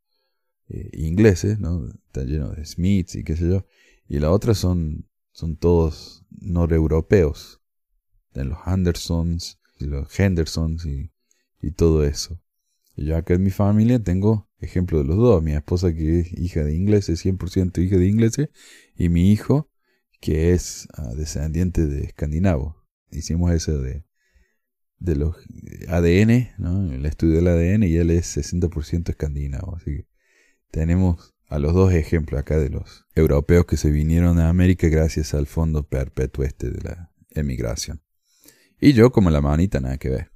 eh, 0.69 0.91
ingleses, 0.93 1.59
¿no? 1.59 1.89
Está 2.07 2.23
lleno 2.23 2.51
de 2.51 2.65
Smiths 2.65 3.17
y 3.17 3.25
qué 3.25 3.37
sé 3.37 3.49
yo. 3.49 3.67
Y 4.09 4.21
la 4.21 4.31
otra 4.31 4.55
son, 4.55 5.09
son 5.33 5.57
todos 5.57 6.25
noreuropeos. 6.31 7.61
los 8.33 8.59
Andersons 8.65 9.59
y 9.79 9.87
los 9.87 10.19
Hendersons 10.19 10.87
y, 10.87 11.11
y 11.61 11.73
todo 11.73 12.05
eso. 12.05 12.41
Y 12.95 13.07
yo 13.07 13.17
acá 13.17 13.35
en 13.35 13.43
mi 13.43 13.51
familia 13.51 13.99
tengo 13.99 14.49
ejemplo 14.61 14.99
de 14.99 15.05
los 15.05 15.17
dos. 15.17 15.43
Mi 15.43 15.53
esposa 15.53 15.93
que 15.93 16.21
es 16.21 16.33
hija 16.39 16.63
de 16.63 16.77
ingleses, 16.77 17.25
100% 17.25 17.83
hija 17.83 17.97
de 17.97 18.07
ingleses, 18.07 18.49
y 18.95 19.09
mi 19.09 19.33
hijo 19.33 19.70
que 20.21 20.53
es 20.53 20.87
ah, 20.95 21.13
descendiente 21.17 21.87
de 21.87 22.05
escandinavo. 22.05 22.77
Hicimos 23.11 23.53
eso 23.53 23.81
de, 23.81 24.05
de 24.99 25.17
los 25.17 25.37
ADN, 25.89 26.51
¿no? 26.59 26.93
el 26.93 27.07
estudio 27.07 27.37
del 27.37 27.49
ADN, 27.49 27.85
y 27.85 27.97
él 27.97 28.11
es 28.11 28.37
60% 28.37 29.09
escandinavo. 29.09 29.77
Así 29.77 29.97
que 29.97 30.07
tenemos 30.71 31.35
a 31.49 31.59
los 31.59 31.75
dos 31.75 31.93
ejemplos 31.93 32.41
acá 32.41 32.59
de 32.59 32.71
los 32.71 33.07
europeos 33.15 33.67
que 33.67 33.77
se 33.77 33.91
vinieron 33.91 34.39
a 34.39 34.49
América 34.49 34.89
gracias 34.89 35.35
al 35.35 35.47
fondo 35.47 35.89
perpetuo 35.89 36.45
este 36.45 36.71
de 36.71 36.81
la 36.83 37.13
emigración. 37.31 38.03
Y 38.81 38.93
yo 38.93 39.11
como 39.11 39.31
la 39.31 39.41
manita 39.41 39.81
nada 39.81 39.99
que 39.99 40.11
ver. 40.11 40.30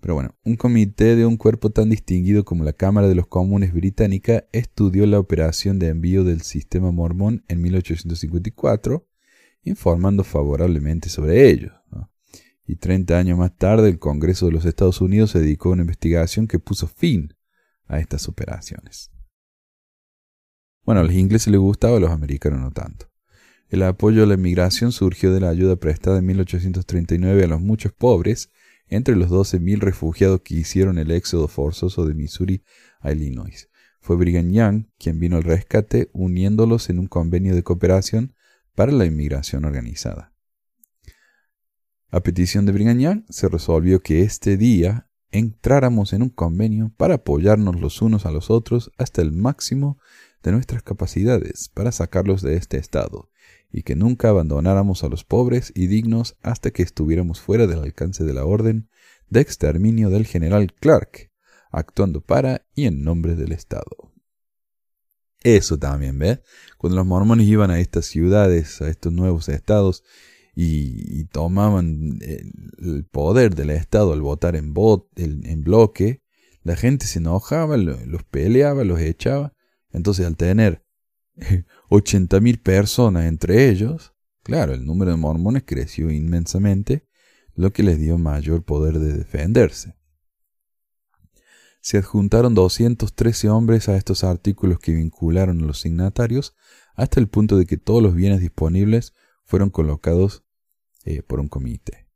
Pero 0.00 0.14
bueno, 0.14 0.34
un 0.44 0.56
comité 0.56 1.16
de 1.16 1.26
un 1.26 1.36
cuerpo 1.36 1.70
tan 1.70 1.90
distinguido 1.90 2.44
como 2.44 2.64
la 2.64 2.72
Cámara 2.72 3.08
de 3.08 3.14
los 3.14 3.26
Comunes 3.26 3.72
británica 3.72 4.44
estudió 4.52 5.06
la 5.06 5.18
operación 5.18 5.78
de 5.78 5.88
envío 5.88 6.22
del 6.22 6.42
sistema 6.42 6.92
mormón 6.92 7.44
en 7.48 7.60
1854, 7.62 9.06
informando 9.64 10.22
favorablemente 10.22 11.08
sobre 11.08 11.50
ello. 11.50 11.72
Y 12.64 12.76
30 12.76 13.18
años 13.18 13.38
más 13.38 13.56
tarde, 13.56 13.88
el 13.88 13.98
Congreso 13.98 14.46
de 14.46 14.52
los 14.52 14.66
Estados 14.66 15.00
Unidos 15.00 15.30
se 15.30 15.40
dedicó 15.40 15.70
a 15.70 15.72
una 15.72 15.82
investigación 15.82 16.46
que 16.46 16.58
puso 16.58 16.86
fin 16.86 17.34
a 17.86 17.98
estas 17.98 18.28
operaciones. 18.28 19.10
Bueno, 20.84 21.00
a 21.00 21.04
los 21.04 21.14
ingleses 21.14 21.48
les 21.48 21.60
gustaba, 21.60 21.96
a 21.96 22.00
los 22.00 22.10
americanos 22.10 22.60
no 22.60 22.70
tanto. 22.70 23.10
El 23.68 23.82
apoyo 23.82 24.22
a 24.22 24.26
la 24.26 24.34
inmigración 24.34 24.92
surgió 24.92 25.32
de 25.32 25.40
la 25.40 25.48
ayuda 25.48 25.76
prestada 25.76 26.18
en 26.18 26.26
1839 26.26 27.44
a 27.44 27.46
los 27.46 27.60
muchos 27.60 27.92
pobres 27.92 28.50
entre 28.88 29.16
los 29.16 29.30
12.000 29.30 29.80
refugiados 29.80 30.40
que 30.42 30.54
hicieron 30.54 30.98
el 30.98 31.10
éxodo 31.10 31.48
forzoso 31.48 32.06
de 32.06 32.14
Missouri 32.14 32.62
a 33.00 33.12
Illinois. 33.12 33.68
Fue 34.00 34.16
Brigham 34.16 34.50
Young 34.50 34.86
quien 34.98 35.18
vino 35.18 35.36
al 35.36 35.44
rescate 35.44 36.10
uniéndolos 36.12 36.90
en 36.90 36.98
un 36.98 37.06
convenio 37.06 37.54
de 37.54 37.62
cooperación 37.62 38.34
para 38.74 38.92
la 38.92 39.04
inmigración 39.04 39.64
organizada. 39.64 40.32
A 42.10 42.20
petición 42.20 42.64
de 42.64 42.72
Brigham 42.72 42.98
Young 42.98 43.24
se 43.28 43.48
resolvió 43.48 44.00
que 44.00 44.22
este 44.22 44.56
día 44.56 45.08
entráramos 45.30 46.12
en 46.12 46.22
un 46.22 46.30
convenio 46.30 46.92
para 46.96 47.16
apoyarnos 47.16 47.78
los 47.80 48.00
unos 48.00 48.24
a 48.24 48.30
los 48.30 48.50
otros 48.50 48.90
hasta 48.96 49.20
el 49.20 49.32
máximo 49.32 49.98
de 50.42 50.52
nuestras 50.52 50.82
capacidades 50.82 51.68
para 51.68 51.92
sacarlos 51.92 52.40
de 52.40 52.56
este 52.56 52.78
estado 52.78 53.30
y 53.70 53.82
que 53.82 53.96
nunca 53.96 54.30
abandonáramos 54.30 55.04
a 55.04 55.08
los 55.08 55.24
pobres 55.24 55.72
y 55.74 55.86
dignos 55.86 56.36
hasta 56.42 56.70
que 56.70 56.82
estuviéramos 56.82 57.40
fuera 57.40 57.66
del 57.66 57.80
alcance 57.80 58.24
de 58.24 58.34
la 58.34 58.44
orden 58.44 58.88
de 59.28 59.40
exterminio 59.40 60.10
del 60.10 60.26
general 60.26 60.72
Clark, 60.72 61.30
actuando 61.70 62.20
para 62.22 62.66
y 62.74 62.86
en 62.86 63.04
nombre 63.04 63.34
del 63.34 63.52
Estado. 63.52 64.12
Eso 65.42 65.78
también, 65.78 66.18
¿ves? 66.18 66.40
Cuando 66.78 66.96
los 66.96 67.06
mormones 67.06 67.46
iban 67.46 67.70
a 67.70 67.78
estas 67.78 68.06
ciudades, 68.06 68.80
a 68.80 68.88
estos 68.88 69.12
nuevos 69.12 69.48
estados, 69.48 70.02
y, 70.60 71.24
tomaban 71.26 72.18
el, 72.20 73.04
poder 73.04 73.54
del 73.54 73.70
Estado 73.70 74.12
al 74.12 74.22
votar 74.22 74.56
en, 74.56 74.74
en 75.14 75.62
bloque, 75.62 76.22
la 76.64 76.74
gente 76.74 77.06
se 77.06 77.20
enojaba, 77.20 77.76
los 77.76 78.24
peleaba, 78.24 78.82
los 78.82 79.00
echaba. 79.00 79.54
Entonces, 79.92 80.26
al 80.26 80.36
tener 80.36 80.84
80.000 81.90 82.62
personas 82.62 83.26
entre 83.26 83.70
ellos, 83.70 84.14
claro, 84.42 84.74
el 84.74 84.84
número 84.84 85.10
de 85.10 85.16
mormones 85.16 85.62
creció 85.64 86.10
inmensamente, 86.10 87.06
lo 87.54 87.72
que 87.72 87.82
les 87.82 87.98
dio 87.98 88.18
mayor 88.18 88.64
poder 88.64 88.98
de 88.98 89.14
defenderse. 89.14 89.96
Se 91.80 91.98
adjuntaron 91.98 92.54
213 92.54 93.48
hombres 93.48 93.88
a 93.88 93.96
estos 93.96 94.22
artículos 94.22 94.78
que 94.78 94.92
vincularon 94.92 95.62
a 95.62 95.64
los 95.64 95.80
signatarios 95.80 96.54
hasta 96.94 97.20
el 97.20 97.28
punto 97.28 97.56
de 97.56 97.66
que 97.66 97.76
todos 97.76 98.02
los 98.02 98.14
bienes 98.14 98.40
disponibles 98.40 99.14
fueron 99.44 99.70
colocados 99.70 100.44
eh, 101.04 101.22
por 101.22 101.40
un 101.40 101.48
comité. 101.48 102.08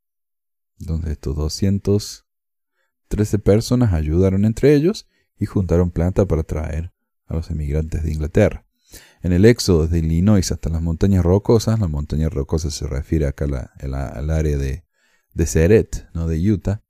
Entonces 0.78 1.12
estos 1.12 1.36
213 1.36 3.38
personas 3.38 3.94
ayudaron 3.94 4.44
entre 4.44 4.74
ellos 4.74 5.08
y 5.38 5.46
juntaron 5.46 5.90
plata 5.90 6.26
para 6.26 6.42
traer 6.42 6.92
a 7.26 7.34
los 7.34 7.50
emigrantes 7.50 8.02
de 8.02 8.12
Inglaterra. 8.12 8.66
En 9.22 9.32
el 9.32 9.44
éxodo 9.44 9.84
desde 9.84 9.98
Illinois 9.98 10.50
hasta 10.50 10.68
las 10.68 10.82
montañas 10.82 11.24
rocosas, 11.24 11.78
las 11.78 11.88
montañas 11.88 12.32
rocosas 12.32 12.74
se 12.74 12.88
refiere 12.88 13.26
acá 13.26 13.46
al 13.80 14.30
área 14.30 14.58
de, 14.58 14.84
de 15.32 15.46
Seret, 15.46 16.08
no 16.12 16.26
de 16.26 16.50
Utah, 16.50 16.82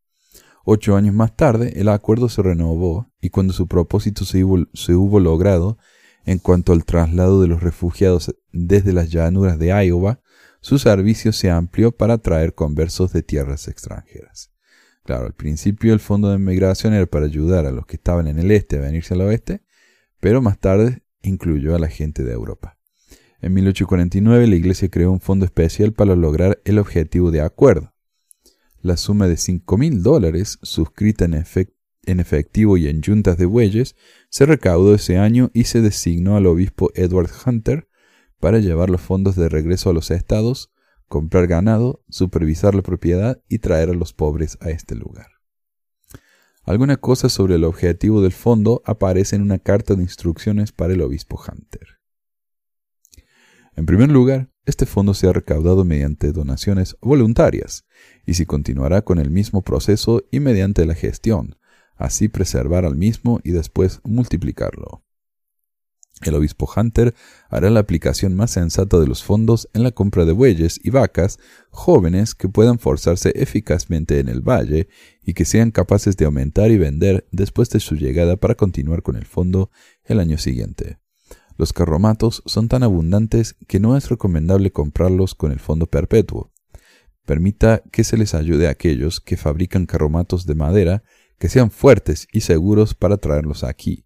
ocho 0.65 0.97
años 0.97 1.15
más 1.15 1.37
tarde 1.37 1.75
el 1.77 1.89
acuerdo 1.89 2.29
se 2.29 2.43
renovó 2.43 3.13
y 3.21 3.31
cuando 3.31 3.53
su 3.53 3.67
propósito 3.67 4.25
se 4.25 4.45
hubo, 4.45 5.21
logrado 5.21 5.77
en 6.25 6.39
cuanto 6.39 6.73
al 6.73 6.85
traslado 6.85 7.43
de 7.43 7.49
los 7.49 7.63
refugiados 7.63 8.35
desde 8.53 8.93
las 8.93 9.11
llanuras 9.11 9.59
de 9.59 9.69
Iowa, 9.85 10.21
su 10.61 10.79
servicio 10.79 11.33
se 11.33 11.51
amplió 11.51 11.93
para 11.93 12.19
traer 12.19 12.55
conversos 12.55 13.13
de 13.13 13.23
tierras 13.23 13.67
extranjeras. 13.67 14.53
Claro, 15.05 15.27
al 15.27 15.35
principio 15.35 15.93
el 15.93 15.99
fondo 16.01 16.31
de 16.31 16.39
migración 16.39 16.95
era 16.95 17.07
para 17.07 17.27
ayudar 17.27 17.67
a 17.67 17.73
los 17.73 17.87
que 17.87 17.97
estaban 17.97 18.29
en 18.29 18.39
el 18.39 18.53
este 18.53 18.79
a 18.79 18.81
venirse 18.81 19.15
al 19.15 19.23
oeste, 19.23 19.65
pero 20.21 20.41
más 20.41 20.61
tarde 20.61 21.03
incluyó 21.23 21.75
a 21.75 21.79
la 21.79 21.89
gente 21.89 22.25
de 22.25 22.33
Europa. 22.33 22.79
En 23.41 23.55
1849 23.55 24.47
la 24.47 24.55
Iglesia 24.55 24.89
creó 24.89 25.11
un 25.11 25.21
fondo 25.21 25.45
especial 25.45 25.93
para 25.93 26.15
lograr 26.15 26.61
el 26.65 26.79
objetivo 26.79 27.31
de 27.31 27.41
acuerdo. 27.41 27.93
La 28.81 28.97
suma 28.97 29.27
de 29.27 29.37
cinco 29.37 29.77
mil 29.77 30.03
dólares, 30.03 30.59
suscrita 30.63 31.25
en, 31.25 31.35
en 31.35 32.21
efectivo 32.21 32.77
y 32.77 32.89
en 32.89 33.03
yuntas 33.03 33.37
de 33.39 33.47
bueyes, 33.47 33.97
se 34.29 34.47
recaudó 34.47 34.95
ese 34.95 35.19
año 35.19 35.51
y 35.53 35.65
se 35.65 35.81
designó 35.81 36.37
al 36.37 36.47
obispo 36.47 36.91
Edward 36.95 37.31
Hunter 37.45 37.89
para 38.39 38.59
llevar 38.59 38.91
los 38.91 39.01
fondos 39.01 39.37
de 39.37 39.49
regreso 39.49 39.91
a 39.91 39.93
los 39.93 40.11
estados, 40.11 40.73
comprar 41.09 41.47
ganado, 41.47 42.05
supervisar 42.09 42.75
la 42.75 42.83
propiedad 42.83 43.43
y 43.49 43.59
traer 43.59 43.91
a 43.91 43.95
los 43.95 44.13
pobres 44.13 44.57
a 44.61 44.71
este 44.71 44.95
lugar. 44.95 45.32
Alguna 46.65 46.97
cosa 46.97 47.29
sobre 47.29 47.57
el 47.57 47.65
objetivo 47.65 48.23
del 48.23 48.33
fondo 48.33 48.83
aparece 48.85 49.35
en 49.35 49.43
una 49.43 49.59
carta 49.59 49.95
de 49.95 50.03
instrucciones 50.03 50.71
para 50.71 50.93
el 50.93 51.03
obispo 51.03 51.41
Hunter. 51.41 51.99
En 53.75 53.87
primer 53.87 54.11
lugar, 54.11 54.51
este 54.65 54.87
fondo 54.87 55.13
se 55.13 55.29
ha 55.29 55.33
recaudado 55.33 55.85
mediante 55.85 56.31
donaciones 56.31 56.97
voluntarias 57.01 57.85
y 58.25 58.35
si 58.35 58.47
continuará 58.47 59.03
con 59.03 59.19
el 59.19 59.31
mismo 59.31 59.63
proceso 59.63 60.23
y 60.31 60.39
mediante 60.39 60.87
la 60.87 60.95
gestión, 60.95 61.57
así 61.97 62.29
preservar 62.29 62.85
al 62.85 62.97
mismo 62.97 63.41
y 63.43 63.51
después 63.51 64.01
multiplicarlo. 64.05 65.03
El 66.23 66.37
obispo 66.37 66.71
Hunter 66.75 67.15
hará 67.49 67.69
la 67.71 67.81
aplicación 67.81 68.35
más 68.35 68.53
sensata 68.53 69.01
de 69.01 69.09
los 69.09 69.25
fondos 69.25 69.69
en 69.75 69.83
la 69.83 69.91
compra 69.91 70.25
de 70.25 70.33
bueyes 70.33 70.79
y 70.83 70.91
vacas 70.91 71.39
jóvenes 71.71 72.35
que 72.35 72.49
puedan 72.49 72.79
forzarse 72.79 73.33
eficazmente 73.35 74.21
en 74.21 74.29
el 74.29 74.41
valle 74.41 74.89
y 75.25 75.35
que 75.35 75.45
sean 75.45 75.73
capaces 75.73 76.17
de 76.17 76.27
aumentar 76.27 76.71
y 76.71 76.79
vender 76.79 77.27
después 77.33 77.71
de 77.71 77.81
su 77.81 77.97
llegada 77.97 78.37
para 78.37 78.55
continuar 78.55 79.03
con 79.03 79.17
el 79.17 79.27
fondo 79.27 79.71
el 80.05 80.21
año 80.21 80.39
siguiente. 80.39 80.99
Los 81.57 81.73
carromatos 81.73 82.43
son 82.47 82.69
tan 82.69 82.83
abundantes 82.83 83.57
que 83.67 83.81
no 83.81 83.97
es 83.97 84.09
recomendable 84.09 84.71
comprarlos 84.71 85.35
con 85.35 85.51
el 85.51 85.59
fondo 85.59 85.87
perpetuo. 85.87 86.53
Permita 87.27 87.83
que 87.91 88.05
se 88.05 88.17
les 88.17 88.35
ayude 88.35 88.69
a 88.69 88.71
aquellos 88.71 89.21
que 89.21 89.37
fabrican 89.37 89.87
carromatos 89.87 90.47
de 90.47 90.55
madera 90.55 91.03
que 91.39 91.49
sean 91.49 91.71
fuertes 91.71 92.29
y 92.33 92.43
seguros 92.43 92.95
para 92.95 93.17
traerlos 93.17 93.65
aquí 93.65 94.05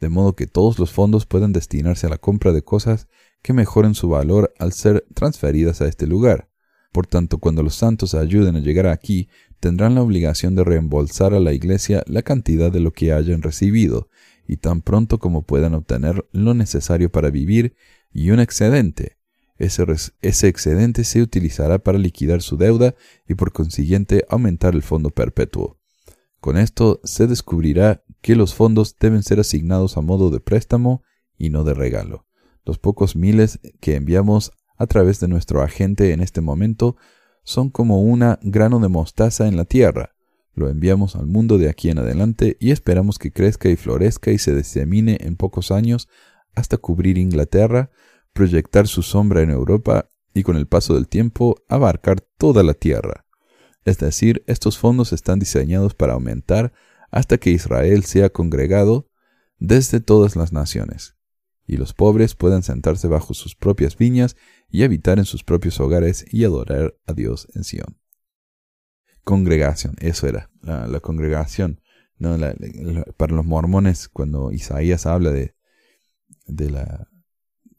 de 0.00 0.08
modo 0.08 0.34
que 0.34 0.46
todos 0.46 0.78
los 0.78 0.92
fondos 0.92 1.26
puedan 1.26 1.52
destinarse 1.52 2.06
a 2.06 2.10
la 2.10 2.18
compra 2.18 2.52
de 2.52 2.62
cosas 2.62 3.08
que 3.42 3.52
mejoren 3.52 3.94
su 3.94 4.08
valor 4.08 4.52
al 4.58 4.72
ser 4.72 5.06
transferidas 5.14 5.80
a 5.80 5.88
este 5.88 6.06
lugar. 6.06 6.48
Por 6.92 7.06
tanto, 7.06 7.38
cuando 7.38 7.62
los 7.62 7.74
santos 7.74 8.14
ayuden 8.14 8.56
a 8.56 8.60
llegar 8.60 8.86
aquí, 8.86 9.28
tendrán 9.58 9.94
la 9.94 10.02
obligación 10.02 10.54
de 10.54 10.62
reembolsar 10.62 11.34
a 11.34 11.40
la 11.40 11.52
Iglesia 11.52 12.04
la 12.06 12.22
cantidad 12.22 12.70
de 12.70 12.80
lo 12.80 12.92
que 12.92 13.12
hayan 13.12 13.42
recibido, 13.42 14.08
y 14.46 14.58
tan 14.58 14.80
pronto 14.80 15.18
como 15.18 15.42
puedan 15.42 15.74
obtener 15.74 16.24
lo 16.32 16.54
necesario 16.54 17.10
para 17.10 17.30
vivir 17.30 17.74
y 18.12 18.30
un 18.30 18.40
excedente. 18.40 19.16
Ese, 19.56 19.84
ese, 20.20 20.48
excedente 20.48 21.04
se 21.04 21.22
utilizará 21.22 21.78
para 21.78 21.98
liquidar 21.98 22.42
su 22.42 22.56
deuda 22.56 22.94
y 23.26 23.34
por 23.34 23.52
consiguiente 23.52 24.24
aumentar 24.28 24.74
el 24.74 24.82
fondo 24.82 25.10
perpetuo. 25.10 25.78
Con 26.40 26.58
esto 26.58 27.00
se 27.04 27.26
descubrirá 27.26 28.03
que 28.24 28.36
los 28.36 28.54
fondos 28.54 28.96
deben 28.98 29.22
ser 29.22 29.38
asignados 29.38 29.98
a 29.98 30.00
modo 30.00 30.30
de 30.30 30.40
préstamo 30.40 31.02
y 31.36 31.50
no 31.50 31.62
de 31.62 31.74
regalo. 31.74 32.26
Los 32.64 32.78
pocos 32.78 33.16
miles 33.16 33.60
que 33.80 33.96
enviamos 33.96 34.50
a 34.78 34.86
través 34.86 35.20
de 35.20 35.28
nuestro 35.28 35.60
agente 35.60 36.10
en 36.10 36.22
este 36.22 36.40
momento 36.40 36.96
son 37.42 37.68
como 37.68 38.00
una 38.00 38.38
grano 38.40 38.80
de 38.80 38.88
mostaza 38.88 39.46
en 39.46 39.58
la 39.58 39.66
tierra. 39.66 40.14
Lo 40.54 40.70
enviamos 40.70 41.16
al 41.16 41.26
mundo 41.26 41.58
de 41.58 41.68
aquí 41.68 41.90
en 41.90 41.98
adelante 41.98 42.56
y 42.60 42.70
esperamos 42.70 43.18
que 43.18 43.30
crezca 43.30 43.68
y 43.68 43.76
florezca 43.76 44.30
y 44.30 44.38
se 44.38 44.56
disemine 44.56 45.18
en 45.20 45.36
pocos 45.36 45.70
años 45.70 46.08
hasta 46.54 46.78
cubrir 46.78 47.18
Inglaterra, 47.18 47.90
proyectar 48.32 48.88
su 48.88 49.02
sombra 49.02 49.42
en 49.42 49.50
Europa 49.50 50.08
y 50.32 50.44
con 50.44 50.56
el 50.56 50.66
paso 50.66 50.94
del 50.94 51.08
tiempo 51.08 51.56
abarcar 51.68 52.22
toda 52.38 52.62
la 52.62 52.72
tierra. 52.72 53.26
Es 53.84 53.98
decir, 53.98 54.42
estos 54.46 54.78
fondos 54.78 55.12
están 55.12 55.38
diseñados 55.38 55.94
para 55.94 56.14
aumentar 56.14 56.72
hasta 57.14 57.38
que 57.38 57.50
Israel 57.50 58.02
sea 58.02 58.28
congregado 58.28 59.08
desde 59.58 60.00
todas 60.00 60.34
las 60.34 60.52
naciones, 60.52 61.16
y 61.64 61.76
los 61.76 61.94
pobres 61.94 62.34
puedan 62.34 62.64
sentarse 62.64 63.06
bajo 63.06 63.34
sus 63.34 63.54
propias 63.54 63.96
viñas 63.96 64.34
y 64.68 64.82
habitar 64.82 65.20
en 65.20 65.24
sus 65.24 65.44
propios 65.44 65.78
hogares 65.78 66.24
y 66.28 66.44
adorar 66.44 66.96
a 67.06 67.12
Dios 67.12 67.46
en 67.54 67.62
Sion. 67.62 68.00
Congregación, 69.22 69.94
eso 70.00 70.26
era, 70.26 70.50
la, 70.60 70.98
congregación. 70.98 71.80
No, 72.18 72.36
para 73.16 73.32
los 73.32 73.44
mormones, 73.44 74.08
cuando 74.08 74.50
Isaías 74.50 75.06
habla 75.06 75.30
de, 75.30 75.54
de 76.46 76.68
la 76.68 77.08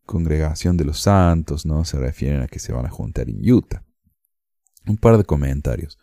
congregación 0.06 0.77
de 0.77 0.86
los 0.86 1.01
santos, 1.01 1.65
¿no? 1.65 1.84
Se 1.84 2.00
refieren 2.00 2.42
a 2.42 2.48
que 2.48 2.60
se 2.60 2.72
van 2.72 2.86
a 2.86 2.89
juntar 2.89 3.30
en 3.30 3.42
Utah. 3.51 3.84
Un 4.88 4.96
par 4.96 5.18
de 5.18 5.25
comentarios. 5.25 6.00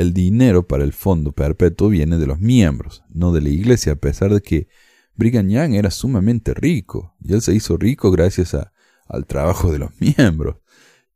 El 0.00 0.14
dinero 0.14 0.66
para 0.66 0.82
el 0.82 0.94
fondo 0.94 1.32
perpetuo 1.32 1.90
viene 1.90 2.16
de 2.16 2.26
los 2.26 2.40
miembros, 2.40 3.04
no 3.10 3.32
de 3.32 3.42
la 3.42 3.50
iglesia, 3.50 3.92
a 3.92 3.96
pesar 3.96 4.32
de 4.32 4.40
que 4.40 4.66
Brigham 5.14 5.50
Young 5.50 5.74
era 5.74 5.90
sumamente 5.90 6.54
rico, 6.54 7.14
y 7.20 7.34
él 7.34 7.42
se 7.42 7.54
hizo 7.54 7.76
rico 7.76 8.10
gracias 8.10 8.56
al 9.06 9.26
trabajo 9.26 9.70
de 9.70 9.78
los 9.78 9.90
miembros. 10.00 10.56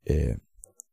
Eh, 0.05 0.37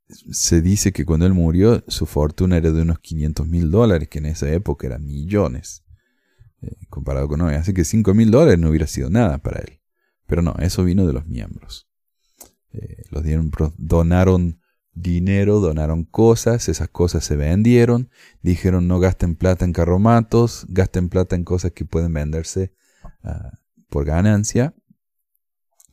se 0.08 0.62
dice 0.62 0.93
que 0.93 1.04
cuando 1.04 1.25
él 1.25 1.34
murió, 1.34 1.84
su 1.89 2.06
fortuna 2.06 2.56
era 2.56 2.71
de 2.71 2.82
unos 2.82 2.99
500 2.99 3.45
mil 3.45 3.69
dólares, 3.69 4.08
que 4.08 4.19
en 4.19 4.27
esa 4.27 4.49
época 4.49 4.88
eran 4.88 5.06
millones, 5.06 5.84
eh, 6.62 6.86
comparado 6.89 7.27
con 7.27 7.41
hoy. 7.41 7.56
Así 7.56 7.73
que 7.73 7.84
5 7.84 8.13
mil 8.13 8.32
dólares 8.32 8.58
no 8.58 8.69
hubiera 8.69 8.88
sido 8.88 9.10
nada 9.10 9.39
para 9.39 9.60
él. 9.60 9.82
Pero 10.27 10.41
no, 10.41 10.56
eso 10.60 10.86
vino 10.86 11.06
de 11.08 11.12
los 11.12 11.27
miembros. 11.27 11.89
Eh, 12.71 13.04
los 13.10 13.21
dieron, 13.21 13.51
donaron 13.77 14.61
dinero, 14.93 15.60
donaron 15.60 16.04
cosas, 16.04 16.67
esas 16.69 16.89
cosas 16.89 17.23
se 17.23 17.36
vendieron, 17.36 18.10
dijeron 18.41 18.88
no 18.88 18.99
gasten 18.99 19.36
plata 19.36 19.65
en 19.65 19.73
carromatos, 19.73 20.65
gasten 20.69 21.10
plata 21.10 21.36
en 21.36 21.43
cosas 21.43 21.71
que 21.71 21.86
pueden 21.86 22.13
venderse 22.13 22.73
ah, 23.23 23.60
por 23.89 24.06
ganancia. 24.06 24.73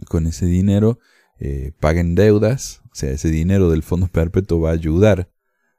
Con 0.09 0.27
ese 0.27 0.47
dinero 0.47 1.01
eh, 1.39 1.73
paguen 1.81 2.15
deudas, 2.15 2.83
o 2.87 2.95
sea, 2.95 3.11
ese 3.11 3.31
dinero 3.31 3.71
del 3.71 3.83
fondo 3.83 4.09
perpetuo 4.13 4.61
va 4.61 4.71
a 4.71 4.75
ayudar 4.75 5.31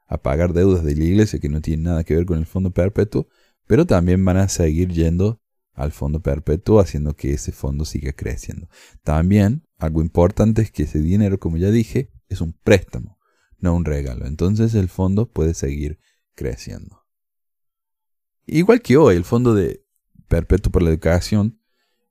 a 0.06 0.18
pagar 0.18 0.52
deudas 0.52 0.84
de 0.84 0.96
la 0.96 1.04
iglesia 1.04 1.38
que 1.38 1.48
no 1.48 1.60
tienen 1.60 1.84
nada 1.84 2.04
que 2.04 2.16
ver 2.16 2.26
con 2.26 2.38
el 2.38 2.46
fondo 2.46 2.72
perpetuo, 2.72 3.28
pero 3.66 3.86
también 3.86 4.24
van 4.24 4.38
a 4.38 4.48
seguir 4.48 4.88
yendo 4.88 5.40
al 5.72 5.92
fondo 5.92 6.20
perpetuo 6.20 6.80
haciendo 6.80 7.14
que 7.14 7.32
ese 7.32 7.52
fondo 7.52 7.84
siga 7.84 8.12
creciendo. 8.12 8.68
También, 9.02 9.66
algo 9.78 10.02
importante 10.02 10.62
es 10.62 10.72
que 10.72 10.82
ese 10.82 10.98
dinero, 11.00 11.38
como 11.38 11.56
ya 11.56 11.70
dije, 11.70 12.10
es 12.30 12.40
un 12.40 12.54
préstamo, 12.54 13.18
no 13.58 13.74
un 13.74 13.84
regalo. 13.84 14.26
Entonces 14.26 14.74
el 14.74 14.88
fondo 14.88 15.30
puede 15.30 15.52
seguir 15.52 15.98
creciendo. 16.34 17.04
Igual 18.46 18.80
que 18.80 18.96
hoy, 18.96 19.16
el 19.16 19.24
fondo 19.24 19.54
de 19.54 19.84
Perpetuo 20.28 20.72
por 20.72 20.82
la 20.82 20.90
Educación 20.90 21.60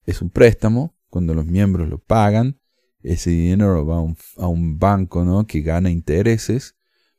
es 0.06 0.22
un 0.22 0.30
préstamo, 0.30 0.96
cuando 1.10 1.34
los 1.34 1.46
miembros 1.46 1.90
lo 1.90 1.98
pagan, 1.98 2.60
ese 3.02 3.32
dinero 3.32 3.86
va 3.86 3.98
a 3.98 4.48
un, 4.48 4.78
banco 4.78 5.24
¿no? 5.24 5.48
que 5.48 5.62
gana 5.62 5.90
intereses, 5.90 6.76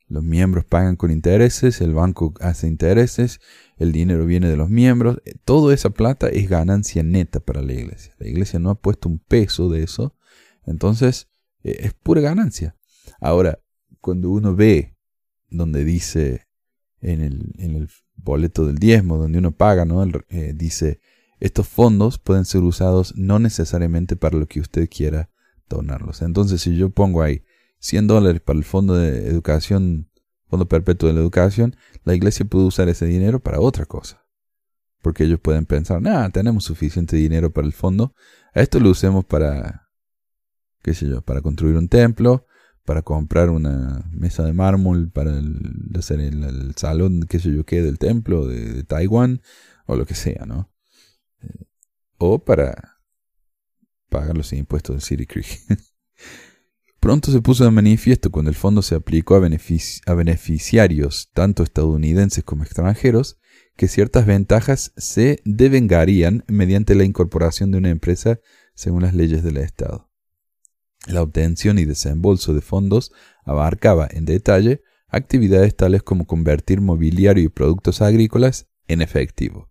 los 0.09 0.23
miembros 0.23 0.65
pagan 0.65 0.97
con 0.97 1.11
intereses, 1.11 1.81
el 1.81 1.95
banco 1.95 2.35
hace 2.41 2.67
intereses, 2.67 3.41
el 3.77 3.93
dinero 3.93 4.27
viene 4.27 4.49
de 4.49 4.57
los 4.57 4.69
miembros, 4.69 5.19
toda 5.45 5.73
esa 5.73 5.91
plata 5.91 6.29
es 6.29 6.49
ganancia 6.49 7.03
neta 7.03 7.41
para 7.41 7.63
la 7.63 7.73
iglesia. 7.73 8.15
La 8.19 8.29
iglesia 8.29 8.59
no 8.59 8.71
ha 8.71 8.81
puesto 8.81 9.09
un 9.09 9.19
peso 9.21 9.71
de 9.71 9.85
eso, 9.85 10.17
entonces 10.67 11.29
eh, 11.63 11.79
es 11.81 11.95
pura 11.95 12.21
ganancia. 12.21 12.77
Ahora, 13.20 13.61
cuando 14.00 14.30
uno 14.30 14.54
ve 14.54 14.96
donde 15.48 15.85
dice 15.85 16.46
en 17.00 17.20
el, 17.20 17.52
en 17.59 17.76
el 17.76 17.88
boleto 18.16 18.66
del 18.66 18.78
diezmo, 18.78 19.16
donde 19.16 19.38
uno 19.38 19.52
paga, 19.52 19.85
¿no? 19.85 20.04
Eh, 20.28 20.52
dice, 20.54 21.00
estos 21.38 21.68
fondos 21.68 22.18
pueden 22.18 22.44
ser 22.44 22.62
usados 22.62 23.14
no 23.16 23.38
necesariamente 23.38 24.16
para 24.16 24.38
lo 24.38 24.46
que 24.46 24.61
usted 24.61 24.88
quiera 24.88 25.30
donarlos. 25.68 26.22
Entonces, 26.22 26.61
si 26.62 26.76
yo 26.76 26.90
pongo 26.90 27.22
ahí 27.22 27.44
100 27.78 28.06
dólares 28.06 28.40
para 28.40 28.59
el 28.59 28.64
fondo 28.64 28.94
de 28.94 29.26
educación, 29.26 30.11
fondo 30.48 30.68
perpetuo 30.68 31.09
de 31.09 31.14
la 31.14 31.20
educación, 31.20 31.76
la 32.04 32.14
iglesia 32.14 32.44
puede 32.44 32.66
usar 32.66 32.88
ese 32.88 33.06
dinero 33.06 33.40
para 33.40 33.61
otra 33.61 33.87
cosa. 33.87 34.26
Porque 35.00 35.24
ellos 35.24 35.40
pueden 35.40 35.64
pensar, 35.64 36.02
nada, 36.02 36.28
tenemos 36.28 36.64
suficiente 36.64 37.16
dinero 37.16 37.52
para 37.52 37.66
el 37.66 37.72
fondo, 37.72 38.14
a 38.52 38.61
esto 38.61 38.80
lo 38.80 38.90
usemos 38.90 39.24
para, 39.24 39.88
qué 40.83 40.92
sé 40.92 41.09
yo, 41.09 41.22
para 41.22 41.40
construir 41.40 41.76
un 41.76 41.88
templo, 41.88 42.46
para 42.90 43.03
comprar 43.03 43.50
una 43.50 44.05
mesa 44.11 44.44
de 44.44 44.53
mármol 44.53 45.12
para 45.12 45.40
hacer 45.96 46.18
el, 46.18 46.74
salón, 46.74 47.24
qué 47.29 47.38
sé 47.38 47.55
yo 47.55 47.64
qué, 47.64 47.83
del 47.83 48.00
templo 48.00 48.48
de, 48.48 48.83
Taiwán, 48.83 49.42
o 49.87 49.94
lo 49.94 50.07
que 50.07 50.16
sea, 50.16 50.44
¿no? 50.44 50.72
Eh, 51.40 51.66
o 52.18 52.44
para 52.44 52.98
pagar 54.09 54.37
los 54.37 54.53
impuestos 54.53 54.96
de 54.96 55.03
City 55.03 55.24
Creek. 55.24 55.46
Pronto 56.98 57.31
se 57.31 57.40
puso 57.40 57.62
de 57.62 57.70
manifiesto 57.70 58.33
cuando 58.33 58.50
el 58.50 58.57
fondo 58.57 58.83
se 58.83 58.96
aplicó 58.96 59.37
a 59.37 60.14
beneficiarios, 60.16 61.31
tanto 61.33 61.62
estadounidenses 61.62 62.42
como 62.42 62.64
extranjeros, 62.64 63.38
que 63.76 63.87
ciertas 63.87 64.26
ventajas 64.26 64.92
se 64.96 65.40
devengarían 65.44 66.42
mediante 66.48 66.96
la 66.96 67.05
incorporación 67.05 67.70
de 67.70 67.79
una 67.79 67.90
empresa 67.90 68.40
según 68.74 69.03
las 69.03 69.14
leyes 69.14 69.44
del 69.44 69.59
Estado. 69.59 70.10
La 71.11 71.23
obtención 71.23 71.79
y 71.79 71.85
desembolso 71.85 72.55
de 72.55 72.61
fondos 72.61 73.12
abarcaba 73.44 74.07
en 74.11 74.25
detalle 74.25 74.83
actividades 75.09 75.75
tales 75.75 76.05
como 76.05 76.27
convertir 76.27 76.81
mobiliario 76.81 77.42
y 77.42 77.49
productos 77.49 78.01
agrícolas 78.01 78.68
en 78.87 79.03
efectivo, 79.03 79.68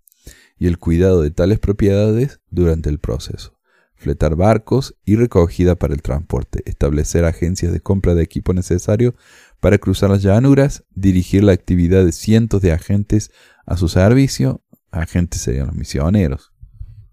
y 0.58 0.68
el 0.68 0.78
cuidado 0.78 1.22
de 1.22 1.32
tales 1.32 1.60
propiedades 1.60 2.42
durante 2.50 2.90
el 2.90 3.00
proceso, 3.00 3.58
fletar 3.96 4.36
barcos 4.36 4.98
y 5.06 5.16
recogida 5.16 5.76
para 5.76 5.94
el 5.94 6.02
transporte, 6.02 6.62
establecer 6.66 7.24
agencias 7.24 7.72
de 7.72 7.80
compra 7.80 8.16
de 8.16 8.24
equipo 8.24 8.54
necesario 8.54 9.16
para 9.62 9.78
cruzar 9.78 10.10
las 10.10 10.22
llanuras, 10.22 10.84
dirigir 10.94 11.46
la 11.46 11.54
actividad 11.54 12.04
de 12.04 12.12
cientos 12.12 12.62
de 12.62 12.74
agentes 12.74 13.32
a 13.66 13.78
su 13.78 13.88
servicio, 13.88 14.62
agentes 14.92 15.40
serían 15.42 15.68
los 15.68 15.76
misioneros, 15.76 16.52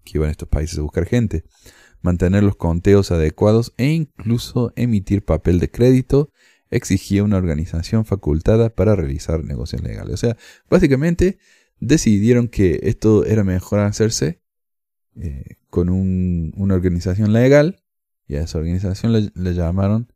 que 0.05 0.19
iban 0.19 0.29
a 0.29 0.33
estos 0.33 0.49
países 0.49 0.79
a 0.79 0.83
buscar 0.83 1.07
gente, 1.07 1.45
mantener 2.07 2.43
los 2.43 2.57
conteos 2.57 3.11
adecuados 3.11 3.75
e 3.77 3.89
incluso 3.89 4.73
emitir 4.77 5.25
papel 5.25 5.59
de 5.59 5.71
crédito 5.71 6.31
exigía 6.71 7.25
una 7.25 7.37
organización 7.37 8.05
facultada 8.05 8.71
para 8.71 8.97
realizar 8.97 9.45
negocios 9.45 9.83
legales. 9.83 10.15
O 10.15 10.17
sea, 10.17 10.37
básicamente 10.71 11.39
decidieron 11.81 12.49
que 12.49 12.81
esto 12.85 13.25
era 13.25 13.45
mejor 13.45 13.81
hacerse 13.81 14.41
eh, 15.17 15.57
con 15.69 15.91
una 15.91 16.75
organización 16.75 17.33
legal 17.33 17.83
y 18.29 18.37
a 18.37 18.43
esa 18.43 18.59
organización 18.59 19.13
le, 19.13 19.55
llamaron 19.55 20.13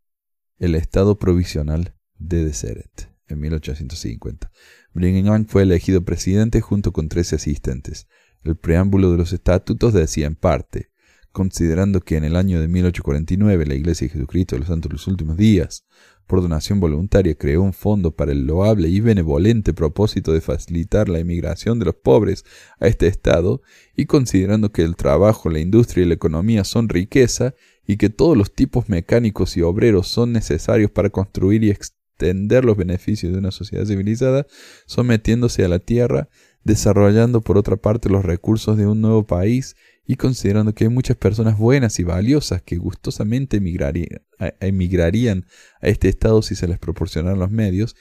el 0.59 0.74
Estado 0.74 1.18
Provisional 1.18 1.94
de 2.18 2.44
Deseret 2.44 3.09
en 3.26 3.40
1850. 3.40 4.50
Brigham 4.92 5.46
fue 5.46 5.62
elegido 5.62 6.05
presidente 6.05 6.61
junto 6.61 6.92
con 6.92 7.09
13 7.09 7.37
asistentes. 7.37 8.09
El 8.42 8.57
preámbulo 8.57 9.11
de 9.11 9.18
los 9.18 9.33
estatutos 9.33 9.92
decía 9.92 10.26
en 10.26 10.35
parte, 10.35 10.89
considerando 11.33 12.01
que 12.01 12.16
en 12.16 12.25
el 12.25 12.37
año 12.37 12.61
de 12.61 12.69
1849 12.69 13.66
la 13.66 13.75
Iglesia 13.75 14.07
de 14.07 14.12
Jesucristo 14.14 14.57
de 14.57 14.61
los 14.61 14.69
Santos 14.69 14.88
de 14.88 14.95
los 14.95 15.07
Últimos 15.07 15.37
Días 15.37 15.85
por 16.31 16.43
donación 16.43 16.79
voluntaria, 16.79 17.35
creó 17.35 17.61
un 17.61 17.73
fondo 17.73 18.12
para 18.12 18.31
el 18.31 18.47
loable 18.47 18.88
y 18.88 19.01
benevolente 19.01 19.75
propósito 19.75 20.33
de 20.33 20.40
facilitar 20.40 21.09
la 21.09 21.19
emigración 21.19 21.81
de 21.81 21.87
los 21.87 21.97
pobres 21.97 22.45
a 22.79 22.87
este 22.87 23.09
estado, 23.09 23.62
y 23.97 24.07
considerando 24.07 24.71
que 24.71 24.83
el 24.83 24.95
trabajo, 24.95 25.51
la 25.51 25.59
industria 25.59 26.05
y 26.05 26.07
la 26.07 26.14
economía 26.14 26.62
son 26.62 26.88
riqueza, 26.88 27.57
y 27.85 27.97
que 27.97 28.11
todos 28.11 28.37
los 28.37 28.55
tipos 28.55 28.88
mecánicos 28.88 29.57
y 29.57 29.62
obreros 29.62 30.07
son 30.07 30.33
necesarios 30.33 30.93
para 30.93 31.11
construir 31.11 31.64
y 31.64 31.71
extender 31.71 32.64
los 32.64 32.77
beneficios 32.77 33.33
de 33.33 33.38
una 33.40 33.51
sociedad 33.51 33.85
civilizada, 33.85 34.47
sometiéndose 34.87 35.64
a 35.64 35.69
la 35.69 35.81
tierra, 35.81 36.29
desarrollando 36.62 37.40
por 37.40 37.59
otra 37.59 37.77
parte 37.77 38.09
los 38.09 38.25
recursos 38.25 38.77
de 38.77 38.87
un 38.87 39.01
nuevo 39.01 39.27
país 39.27 39.75
y 40.11 40.16
considerando 40.16 40.75
que 40.75 40.83
hay 40.83 40.90
muchas 40.90 41.16
personas 41.16 41.57
buenas 41.57 42.01
y 42.01 42.03
valiosas 42.03 42.62
que 42.62 42.79
gustosamente 42.79 43.59
emigrarían 43.59 45.46
a 45.81 45.87
este 45.87 46.09
estado 46.09 46.42
si 46.42 46.57
se 46.57 46.66
les 46.66 46.81
proporcionaran 46.81 47.38
los 47.38 47.53
medios, 47.53 47.94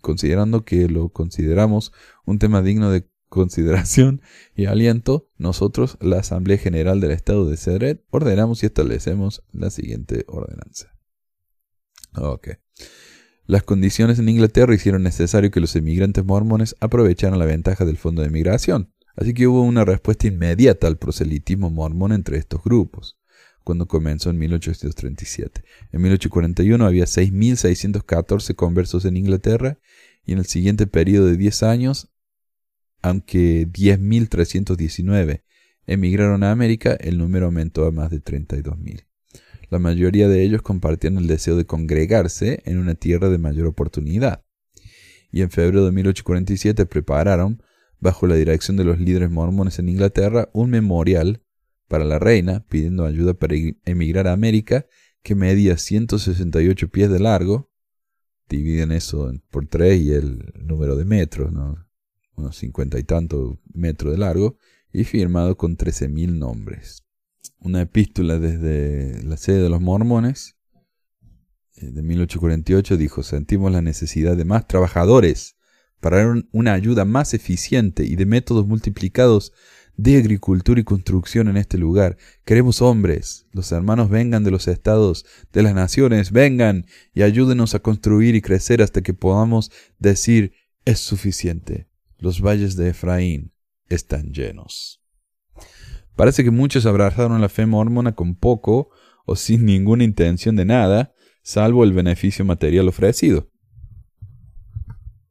considerando 0.00 0.64
que 0.64 0.88
lo 0.88 1.10
consideramos 1.10 1.92
un 2.26 2.40
tema 2.40 2.60
digno 2.60 2.90
de 2.90 3.08
consideración 3.28 4.20
y 4.56 4.64
aliento, 4.64 5.30
nosotros, 5.36 5.96
la 6.00 6.18
Asamblea 6.18 6.58
General 6.58 7.00
del 7.00 7.12
Estado 7.12 7.48
de 7.48 7.56
Cedret, 7.56 8.04
ordenamos 8.10 8.64
y 8.64 8.66
establecemos 8.66 9.44
la 9.52 9.70
siguiente 9.70 10.24
ordenanza. 10.26 10.92
Ok. 12.16 12.48
Las 13.46 13.62
condiciones 13.62 14.18
en 14.18 14.28
Inglaterra 14.28 14.74
hicieron 14.74 15.04
necesario 15.04 15.52
que 15.52 15.60
los 15.60 15.76
emigrantes 15.76 16.24
mormones 16.24 16.74
aprovecharan 16.80 17.38
la 17.38 17.44
ventaja 17.44 17.84
del 17.84 17.96
Fondo 17.96 18.22
de 18.22 18.30
Migración, 18.30 18.92
Así 19.18 19.34
que 19.34 19.48
hubo 19.48 19.62
una 19.62 19.84
respuesta 19.84 20.28
inmediata 20.28 20.86
al 20.86 20.96
proselitismo 20.96 21.70
mormón 21.70 22.12
entre 22.12 22.38
estos 22.38 22.62
grupos, 22.62 23.18
cuando 23.64 23.88
comenzó 23.88 24.30
en 24.30 24.38
1837. 24.38 25.64
En 25.90 26.02
1841 26.02 26.86
había 26.86 27.02
6.614 27.02 28.54
conversos 28.54 29.04
en 29.06 29.16
Inglaterra 29.16 29.80
y 30.24 30.34
en 30.34 30.38
el 30.38 30.46
siguiente 30.46 30.86
periodo 30.86 31.26
de 31.26 31.36
10 31.36 31.64
años, 31.64 32.12
aunque 33.02 33.66
10.319 33.66 35.42
emigraron 35.88 36.44
a 36.44 36.52
América, 36.52 36.96
el 37.00 37.18
número 37.18 37.46
aumentó 37.46 37.86
a 37.86 37.90
más 37.90 38.12
de 38.12 38.22
32.000. 38.22 39.04
La 39.68 39.80
mayoría 39.80 40.28
de 40.28 40.44
ellos 40.44 40.62
compartían 40.62 41.18
el 41.18 41.26
deseo 41.26 41.56
de 41.56 41.66
congregarse 41.66 42.62
en 42.64 42.78
una 42.78 42.94
tierra 42.94 43.28
de 43.30 43.38
mayor 43.38 43.66
oportunidad. 43.66 44.44
Y 45.32 45.42
en 45.42 45.50
febrero 45.50 45.84
de 45.84 45.90
1847 45.90 46.86
prepararon 46.86 47.64
bajo 48.00 48.26
la 48.26 48.36
dirección 48.36 48.76
de 48.76 48.84
los 48.84 48.98
líderes 48.98 49.30
mormones 49.30 49.78
en 49.78 49.88
Inglaterra, 49.88 50.48
un 50.52 50.70
memorial 50.70 51.42
para 51.88 52.04
la 52.04 52.18
reina 52.18 52.64
pidiendo 52.68 53.04
ayuda 53.04 53.34
para 53.34 53.56
emigrar 53.84 54.28
a 54.28 54.32
América 54.32 54.86
que 55.22 55.34
medía 55.34 55.76
168 55.76 56.88
pies 56.88 57.10
de 57.10 57.18
largo. 57.18 57.70
Dividen 58.48 58.92
eso 58.92 59.32
por 59.50 59.66
tres 59.66 60.00
y 60.00 60.12
el 60.12 60.52
número 60.54 60.96
de 60.96 61.04
metros, 61.04 61.52
¿no? 61.52 61.86
unos 62.36 62.56
cincuenta 62.56 62.98
y 62.98 63.02
tantos 63.02 63.58
metros 63.74 64.12
de 64.12 64.18
largo, 64.18 64.56
y 64.92 65.04
firmado 65.04 65.56
con 65.56 65.76
13.000 65.76 66.38
nombres. 66.38 67.04
Una 67.58 67.82
epístola 67.82 68.38
desde 68.38 69.22
la 69.24 69.36
sede 69.36 69.62
de 69.62 69.68
los 69.68 69.80
mormones 69.80 70.56
eh, 71.74 71.90
de 71.90 72.02
1848 72.02 72.96
dijo, 72.96 73.22
sentimos 73.22 73.70
la 73.72 73.82
necesidad 73.82 74.36
de 74.36 74.44
más 74.44 74.66
trabajadores 74.66 75.57
para 76.00 76.18
dar 76.18 76.44
una 76.52 76.72
ayuda 76.72 77.04
más 77.04 77.34
eficiente 77.34 78.04
y 78.04 78.16
de 78.16 78.26
métodos 78.26 78.66
multiplicados 78.66 79.52
de 79.96 80.16
agricultura 80.16 80.80
y 80.80 80.84
construcción 80.84 81.48
en 81.48 81.56
este 81.56 81.76
lugar. 81.76 82.16
Queremos 82.44 82.80
hombres. 82.80 83.46
Los 83.52 83.72
hermanos 83.72 84.08
vengan 84.08 84.44
de 84.44 84.52
los 84.52 84.68
estados, 84.68 85.26
de 85.52 85.62
las 85.62 85.74
naciones, 85.74 86.30
vengan 86.30 86.86
y 87.12 87.22
ayúdenos 87.22 87.74
a 87.74 87.80
construir 87.80 88.36
y 88.36 88.40
crecer 88.40 88.80
hasta 88.80 89.02
que 89.02 89.12
podamos 89.12 89.72
decir 89.98 90.52
es 90.84 91.00
suficiente. 91.00 91.88
Los 92.18 92.40
valles 92.40 92.76
de 92.76 92.90
Efraín 92.90 93.52
están 93.88 94.32
llenos. 94.32 95.02
Parece 96.14 96.44
que 96.44 96.50
muchos 96.50 96.86
abrazaron 96.86 97.40
la 97.40 97.48
fe 97.48 97.66
mormona 97.66 98.14
con 98.14 98.36
poco 98.36 98.90
o 99.26 99.34
sin 99.36 99.64
ninguna 99.64 100.04
intención 100.04 100.56
de 100.56 100.64
nada, 100.64 101.12
salvo 101.42 101.82
el 101.82 101.92
beneficio 101.92 102.44
material 102.44 102.88
ofrecido 102.88 103.50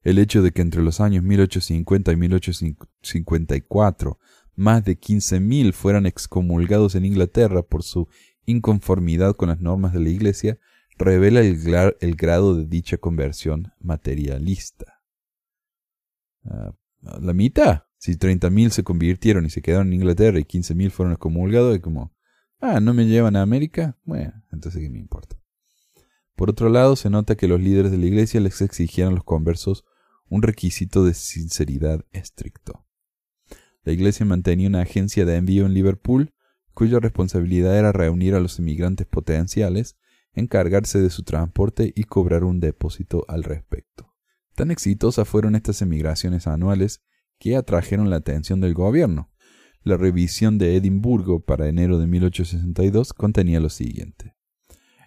el 0.08 0.18
hecho 0.20 0.42
de 0.42 0.52
que 0.52 0.62
entre 0.62 0.82
los 0.82 1.02
años 1.02 1.22
1850 1.22 2.14
y 2.14 2.16
1854 2.16 4.18
más 4.56 4.86
de 4.86 4.98
15.000 4.98 5.74
fueran 5.74 6.06
excomulgados 6.06 6.96
en 6.96 7.04
Inglaterra 7.04 7.62
por 7.62 7.84
su 7.84 8.08
inconformidad 8.46 9.36
con 9.36 9.50
las 9.50 9.60
normas 9.60 9.92
de 9.92 10.00
la 10.00 10.08
Iglesia 10.08 10.60
revela 10.98 11.42
el, 11.42 12.16
grado 12.16 12.56
de 12.56 12.66
dicha 12.66 12.98
conversión 12.98 13.74
materialista. 13.82 15.02
Ah, 16.46 16.74
la 17.02 17.34
mitad, 17.34 17.84
si 17.98 18.14
30.000 18.14 18.70
se 18.70 18.86
convirtieron 18.86 19.46
y 19.46 19.50
se 19.50 19.62
quedaron 19.62 19.88
en 19.88 19.96
Inglaterra 19.96 20.40
y 20.40 20.46
15.000 20.46 20.90
fueron 20.90 21.12
excomulgados, 21.12 21.76
es 21.76 21.82
como, 21.82 22.16
ah, 22.62 22.80
¿no 22.80 22.94
me 22.94 23.08
llevan 23.08 23.36
a 23.36 23.42
América? 23.42 23.98
Bueno, 24.06 24.42
entonces 24.54 24.82
¿qué 24.82 24.90
me 24.90 25.00
importa? 25.00 25.36
Por 26.38 26.50
otro 26.50 26.70
lado, 26.70 26.96
se 26.96 27.10
nota 27.10 27.36
que 27.36 27.50
los 27.50 27.60
líderes 27.60 27.92
de 27.92 27.98
la 27.98 28.06
Iglesia 28.06 28.40
les 28.40 28.62
exigían 28.62 29.10
a 29.10 29.12
los 29.12 29.26
conversos 29.26 29.84
un 30.30 30.42
requisito 30.42 31.06
de 31.06 31.14
sinceridad 31.14 32.06
estricto. 32.12 32.86
La 33.84 33.94
iglesia 33.94 34.26
mantenía 34.26 34.68
una 34.68 34.82
agencia 34.82 35.26
de 35.26 35.38
envío 35.38 35.66
en 35.66 35.74
Liverpool, 35.74 36.34
cuya 36.74 37.00
responsabilidad 37.00 37.78
era 37.78 37.92
reunir 37.92 38.36
a 38.36 38.40
los 38.40 38.60
inmigrantes 38.60 39.08
potenciales, 39.08 39.98
encargarse 40.34 41.00
de 41.00 41.10
su 41.10 41.24
transporte 41.24 41.94
y 41.96 42.04
cobrar 42.04 42.44
un 42.44 42.60
depósito 42.60 43.26
al 43.28 43.44
respecto. 43.44 44.14
Tan 44.56 44.72
exitosas 44.72 45.28
fueron 45.28 45.56
estas 45.56 45.82
emigraciones 45.82 46.48
anuales 46.48 47.02
que 47.40 47.56
atrajeron 47.56 48.10
la 48.10 48.18
atención 48.18 48.62
del 48.62 48.74
gobierno. 48.74 49.32
La 49.84 49.98
revisión 49.98 50.58
de 50.58 50.76
Edimburgo 50.76 51.40
para 51.40 51.68
enero 51.68 51.98
de 51.98 52.08
1862 52.08 53.14
contenía 53.14 53.60
lo 53.60 53.70
siguiente. 53.70 54.37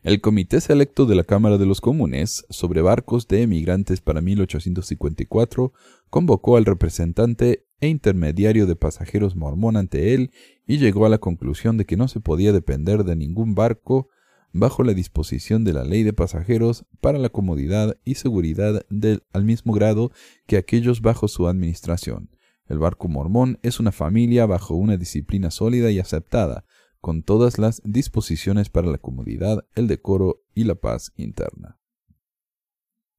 El 0.02 0.22
Comité 0.22 0.62
Selecto 0.62 1.04
de 1.04 1.14
la 1.14 1.24
Cámara 1.24 1.58
de 1.58 1.66
los 1.66 1.82
Comunes 1.82 2.46
sobre 2.48 2.80
barcos 2.80 3.28
de 3.28 3.42
emigrantes 3.42 4.00
para 4.00 4.22
1854 4.22 5.74
convocó 6.08 6.56
al 6.56 6.64
representante 6.64 7.66
e 7.82 7.88
intermediario 7.88 8.66
de 8.66 8.76
pasajeros 8.76 9.36
mormón 9.36 9.76
ante 9.76 10.14
él 10.14 10.30
y 10.66 10.78
llegó 10.78 11.04
a 11.04 11.10
la 11.10 11.18
conclusión 11.18 11.76
de 11.76 11.84
que 11.84 11.98
no 11.98 12.08
se 12.08 12.18
podía 12.18 12.54
depender 12.54 13.04
de 13.04 13.14
ningún 13.14 13.54
barco 13.54 14.08
bajo 14.54 14.84
la 14.84 14.94
disposición 14.94 15.64
de 15.64 15.74
la 15.74 15.84
ley 15.84 16.02
de 16.02 16.14
pasajeros 16.14 16.86
para 17.02 17.18
la 17.18 17.28
comodidad 17.28 17.98
y 18.02 18.14
seguridad 18.14 18.86
del, 18.88 19.24
al 19.34 19.44
mismo 19.44 19.74
grado 19.74 20.12
que 20.46 20.56
aquellos 20.56 21.02
bajo 21.02 21.28
su 21.28 21.46
administración. 21.46 22.30
El 22.66 22.78
barco 22.78 23.08
mormón 23.08 23.58
es 23.62 23.80
una 23.80 23.92
familia 23.92 24.46
bajo 24.46 24.76
una 24.76 24.96
disciplina 24.96 25.50
sólida 25.50 25.90
y 25.90 25.98
aceptada, 25.98 26.64
con 27.00 27.22
todas 27.22 27.58
las 27.58 27.80
disposiciones 27.84 28.68
para 28.68 28.88
la 28.88 28.98
comodidad, 28.98 29.66
el 29.74 29.86
decoro 29.86 30.42
y 30.54 30.64
la 30.64 30.74
paz 30.74 31.12
interna. 31.16 31.78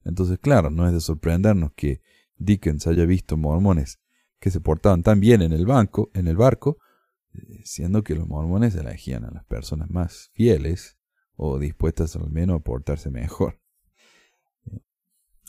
Entonces, 0.04 0.40
claro, 0.40 0.70
no 0.70 0.88
es 0.88 0.94
de 0.94 1.00
sorprendernos 1.00 1.74
que 1.74 2.02
Dickens 2.38 2.88
haya 2.88 3.06
visto 3.06 3.38
mormones 3.38 4.00
que 4.40 4.50
se 4.50 4.60
portaban 4.60 5.04
tan 5.04 5.20
bien 5.20 5.42
en 5.42 5.54
el 5.54 5.66
banco, 5.66 6.10
en 6.14 6.28
el 6.28 6.36
barco, 6.36 6.80
eh, 7.34 7.62
siendo 7.64 8.04
que 8.04 8.16
los 8.16 8.28
mormones 8.28 8.76
elegían 8.76 9.24
a 9.24 9.32
las 9.32 9.46
personas 9.46 9.90
más 9.90 10.32
fieles 10.34 10.98
o 11.36 11.60
dispuestas 11.60 12.16
al 12.16 12.30
menos 12.32 12.58
a 12.60 12.64
portarse 12.64 13.12
mejor. 13.12 13.60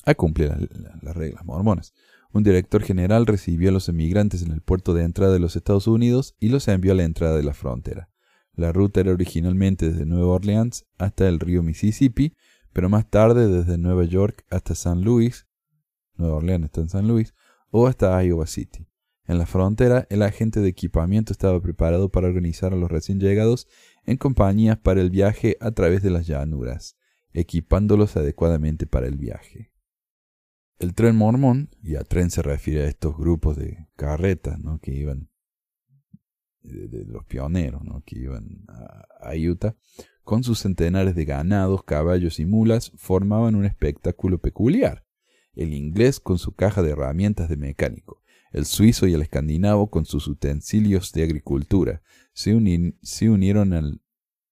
A 0.05 0.15
cumplir 0.15 0.69
las 1.03 1.17
reglas 1.17 1.45
mormonas. 1.45 1.95
Un 2.33 2.43
director 2.43 2.83
general 2.83 3.27
recibió 3.27 3.71
a 3.71 3.73
los 3.73 3.89
emigrantes 3.89 4.43
en 4.43 4.53
el 4.53 4.63
puerto 4.63 4.95
de 4.95 5.05
entrada 5.05 5.33
de 5.33 5.39
los 5.39 5.55
Estados 5.55 5.87
Unidos 5.87 6.35
y 6.41 6.49
los 6.49 6.67
envió 6.69 6.93
a 6.93 6.97
la 6.97 7.05
entrada 7.05 7.37
de 7.37 7.43
la 7.43 7.55
frontera. 7.55 8.12
La 8.55 8.73
ruta 8.73 9.01
era 9.01 9.13
originalmente 9.13 9.91
desde 9.91 10.07
Nueva 10.07 10.35
Orleans 10.35 10.85
hasta 10.99 11.29
el 11.29 11.41
río 11.41 11.63
Mississippi, 11.63 12.35
pero 12.73 12.89
más 12.89 13.09
tarde 13.09 13.49
desde 13.49 13.79
Nueva 13.79 14.05
York 14.05 14.45
hasta 14.51 14.75
San 14.75 15.03
Luis, 15.03 15.47
Nueva 16.15 16.37
Orleans 16.37 16.65
está 16.67 16.81
en 16.81 16.89
San 16.89 17.09
Luis, 17.09 17.35
o 17.71 17.87
hasta 17.87 18.23
Iowa 18.23 18.47
City. 18.47 18.87
En 19.27 19.39
la 19.39 19.47
frontera, 19.47 20.07
el 20.11 20.23
agente 20.23 20.61
de 20.61 20.69
equipamiento 20.69 21.33
estaba 21.33 21.61
preparado 21.63 22.11
para 22.11 22.27
organizar 22.27 22.73
a 22.73 22.77
los 22.77 22.91
recién 22.91 23.21
llegados 23.21 23.69
en 24.05 24.17
compañías 24.17 24.79
para 24.79 25.01
el 25.01 25.11
viaje 25.11 25.57
a 25.61 25.71
través 25.71 26.03
de 26.03 26.11
las 26.11 26.27
llanuras, 26.27 26.97
equipándolos 27.33 28.17
adecuadamente 28.17 28.87
para 28.87 29.07
el 29.07 29.17
viaje. 29.17 29.73
El 30.79 30.95
tren 30.95 31.17
mormón, 31.17 31.71
y 31.81 31.95
a 31.95 32.03
tren 32.03 32.31
se 32.31 32.43
refiere 32.43 32.83
a 32.83 32.89
estos 32.89 33.17
grupos 33.17 33.57
de 33.57 33.89
carretas 33.97 34.59
¿no? 34.59 34.81
que 34.81 34.93
iban, 34.93 35.31
de, 36.63 37.05
los 37.05 37.25
pioneros 37.25 37.83
que 38.05 38.19
iban 38.19 38.65
a 39.21 39.33
Utah, 39.37 39.77
con 40.25 40.45
sus 40.45 40.61
centenares 40.61 41.15
de 41.15 41.25
ganados, 41.25 41.85
caballos 41.85 42.39
y 42.39 42.47
mulas, 42.47 42.93
formaban 42.97 43.55
un 43.55 43.65
espectáculo 43.65 44.39
peculiar. 44.39 45.05
El 45.55 45.75
inglés 45.75 46.21
con 46.21 46.39
su 46.39 46.53
caja 46.53 46.83
de 46.83 46.91
herramientas 46.91 47.49
de 47.49 47.57
mecánico, 47.57 48.23
el 48.53 48.65
suizo 48.65 49.07
y 49.07 49.15
el 49.15 49.23
escandinavo 49.23 49.91
con 49.91 50.07
sus 50.07 50.29
utensilios 50.29 51.13
de 51.13 51.25
agricultura, 51.25 52.03
se, 52.33 52.55
unieron 53.29 53.73
al 53.73 54.01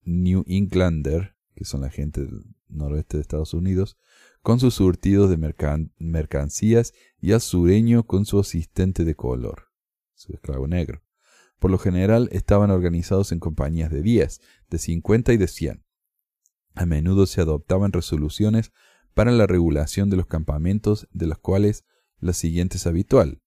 New 0.03 0.44
Englander, 0.46 1.37
que 1.55 1.64
son 1.64 1.83
la 1.83 1.90
gente 1.90 2.23
del 2.23 2.44
noroeste 2.68 3.16
de 3.16 3.23
Estados 3.23 3.55
Unidos, 3.55 3.96
con 4.42 4.59
sus 4.59 4.75
surtidos 4.75 5.31
de 5.31 5.88
mercancías 5.99 6.94
y 7.20 7.33
al 7.33 7.40
sureño 7.40 8.07
con 8.07 8.25
su 8.25 8.38
asistente 8.38 9.05
de 9.05 9.14
color, 9.14 9.68
su 10.14 10.33
esclavo 10.33 10.66
negro. 10.66 11.03
Por 11.61 11.70
lo 11.70 11.79
general 11.79 12.29
estaban 12.33 12.73
organizados 12.73 13.31
en 13.31 13.38
compañías 13.38 13.92
de 13.92 14.03
10, 14.03 14.40
de 14.70 14.79
50 14.79 15.33
y 15.35 15.37
de 15.37 15.46
100. 15.46 15.85
A 16.75 16.87
menudo 16.87 17.27
se 17.27 17.40
adoptaban 17.40 17.92
resoluciones 17.92 18.73
para 19.14 19.31
la 19.31 19.46
regulación 19.46 20.11
de 20.11 20.16
los 20.16 20.27
campamentos, 20.27 21.07
de 21.12 21.27
las 21.27 21.38
cuales 21.38 21.85
la 22.18 22.33
siguiente 22.33 22.79
es 22.79 22.87
habitual. 22.87 23.42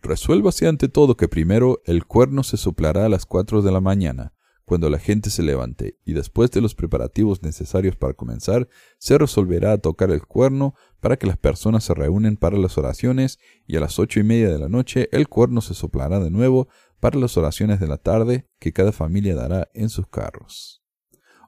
Resuélvase 0.00 0.66
ante 0.66 0.88
todo 0.88 1.16
que 1.16 1.28
primero 1.28 1.80
el 1.84 2.06
cuerno 2.06 2.42
se 2.42 2.56
soplará 2.56 3.04
a 3.04 3.08
las 3.08 3.26
cuatro 3.26 3.62
de 3.62 3.72
la 3.72 3.80
mañana, 3.80 4.32
cuando 4.64 4.90
la 4.90 4.98
gente 4.98 5.30
se 5.30 5.42
levante, 5.42 5.98
y 6.04 6.12
después 6.12 6.50
de 6.50 6.60
los 6.60 6.74
preparativos 6.74 7.42
necesarios 7.42 7.96
para 7.96 8.12
comenzar, 8.12 8.68
se 8.98 9.16
resolverá 9.16 9.72
a 9.72 9.78
tocar 9.78 10.10
el 10.10 10.26
cuerno 10.26 10.74
para 11.00 11.16
que 11.16 11.26
las 11.26 11.38
personas 11.38 11.84
se 11.84 11.94
reúnen 11.94 12.36
para 12.36 12.58
las 12.58 12.76
oraciones, 12.76 13.38
y 13.66 13.76
a 13.76 13.80
las 13.80 13.98
ocho 13.98 14.20
y 14.20 14.24
media 14.24 14.50
de 14.50 14.58
la 14.58 14.68
noche 14.68 15.08
el 15.10 15.26
cuerno 15.26 15.62
se 15.62 15.72
soplará 15.74 16.20
de 16.20 16.30
nuevo 16.30 16.68
para 17.00 17.18
las 17.18 17.36
oraciones 17.36 17.80
de 17.80 17.86
la 17.86 17.98
tarde 17.98 18.48
que 18.58 18.72
cada 18.72 18.92
familia 18.92 19.34
dará 19.34 19.68
en 19.74 19.88
sus 19.88 20.08
carros. 20.08 20.82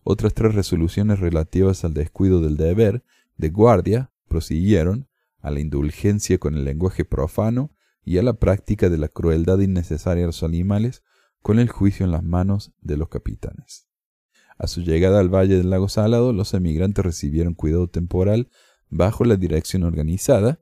Otras 0.02 0.34
tres 0.34 0.54
resoluciones 0.54 1.20
relativas 1.20 1.84
al 1.84 1.94
descuido 1.94 2.40
del 2.40 2.56
deber 2.56 3.04
de 3.36 3.50
guardia 3.50 4.12
prosiguieron 4.28 5.08
a 5.40 5.50
la 5.50 5.60
indulgencia 5.60 6.38
con 6.38 6.54
el 6.54 6.64
lenguaje 6.64 7.04
profano 7.04 7.74
y 8.04 8.18
a 8.18 8.22
la 8.22 8.34
práctica 8.34 8.88
de 8.88 8.98
la 8.98 9.08
crueldad 9.08 9.58
innecesaria 9.58 10.24
a 10.24 10.28
los 10.28 10.42
animales 10.42 11.02
con 11.42 11.58
el 11.58 11.68
juicio 11.68 12.04
en 12.04 12.12
las 12.12 12.22
manos 12.22 12.72
de 12.80 12.96
los 12.96 13.08
capitanes. 13.08 13.88
A 14.58 14.66
su 14.66 14.82
llegada 14.82 15.20
al 15.20 15.34
valle 15.34 15.56
del 15.56 15.70
lago 15.70 15.88
Salado, 15.88 16.32
los 16.32 16.52
emigrantes 16.54 17.04
recibieron 17.04 17.54
cuidado 17.54 17.88
temporal 17.88 18.50
bajo 18.90 19.24
la 19.24 19.36
dirección 19.36 19.84
organizada, 19.84 20.60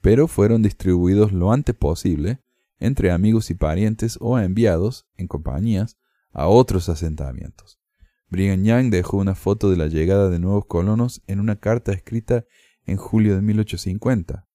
pero 0.00 0.28
fueron 0.28 0.62
distribuidos 0.62 1.32
lo 1.32 1.52
antes 1.52 1.74
posible 1.74 2.42
entre 2.78 3.10
amigos 3.10 3.50
y 3.50 3.54
parientes 3.54 4.18
o 4.20 4.38
enviados, 4.38 5.06
en 5.16 5.26
compañías, 5.26 5.98
a 6.32 6.48
otros 6.48 6.88
asentamientos. 6.88 7.80
Brigham 8.28 8.64
Young 8.64 8.90
dejó 8.90 9.16
una 9.16 9.34
foto 9.34 9.70
de 9.70 9.76
la 9.76 9.86
llegada 9.86 10.28
de 10.28 10.38
nuevos 10.38 10.66
colonos 10.66 11.22
en 11.26 11.40
una 11.40 11.56
carta 11.56 11.92
escrita 11.92 12.44
en 12.84 12.96
julio 12.96 13.34
de 13.34 13.42
1850. 13.42 14.46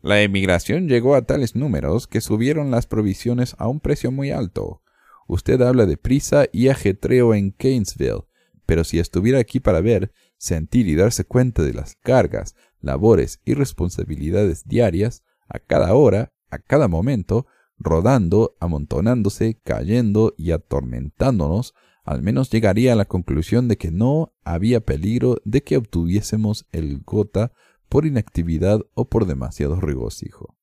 La 0.00 0.22
emigración 0.22 0.88
llegó 0.88 1.16
a 1.16 1.22
tales 1.22 1.56
números 1.56 2.06
que 2.06 2.20
subieron 2.20 2.70
las 2.70 2.86
provisiones 2.86 3.56
a 3.58 3.66
un 3.66 3.80
precio 3.80 4.12
muy 4.12 4.30
alto. 4.30 4.82
Usted 5.26 5.60
habla 5.60 5.86
de 5.86 5.96
prisa 5.96 6.46
y 6.52 6.68
ajetreo 6.68 7.34
en 7.34 7.50
Keynesville, 7.52 8.26
pero 8.64 8.84
si 8.84 9.00
estuviera 9.00 9.40
aquí 9.40 9.58
para 9.58 9.80
ver, 9.80 10.12
sentir 10.36 10.86
y 10.86 10.94
darse 10.94 11.24
cuenta 11.24 11.62
de 11.62 11.74
las 11.74 11.96
cargas, 11.96 12.54
labores 12.80 13.40
y 13.44 13.54
responsabilidades 13.54 14.68
diarias, 14.68 15.24
a 15.48 15.58
cada 15.58 15.94
hora, 15.94 16.32
a 16.50 16.58
cada 16.58 16.86
momento, 16.86 17.46
rodando, 17.78 18.56
amontonándose, 18.60 19.60
cayendo 19.64 20.34
y 20.36 20.50
atormentándonos, 20.50 21.74
al 22.04 22.22
menos 22.22 22.50
llegaría 22.50 22.92
a 22.92 22.96
la 22.96 23.04
conclusión 23.04 23.68
de 23.68 23.76
que 23.76 23.90
no 23.90 24.34
había 24.42 24.80
peligro 24.80 25.36
de 25.44 25.62
que 25.62 25.76
obtuviésemos 25.76 26.66
el 26.72 27.00
gota 27.00 27.52
por 27.88 28.06
inactividad 28.06 28.80
o 28.94 29.08
por 29.08 29.26
demasiado 29.26 29.80
regocijo. 29.80 30.56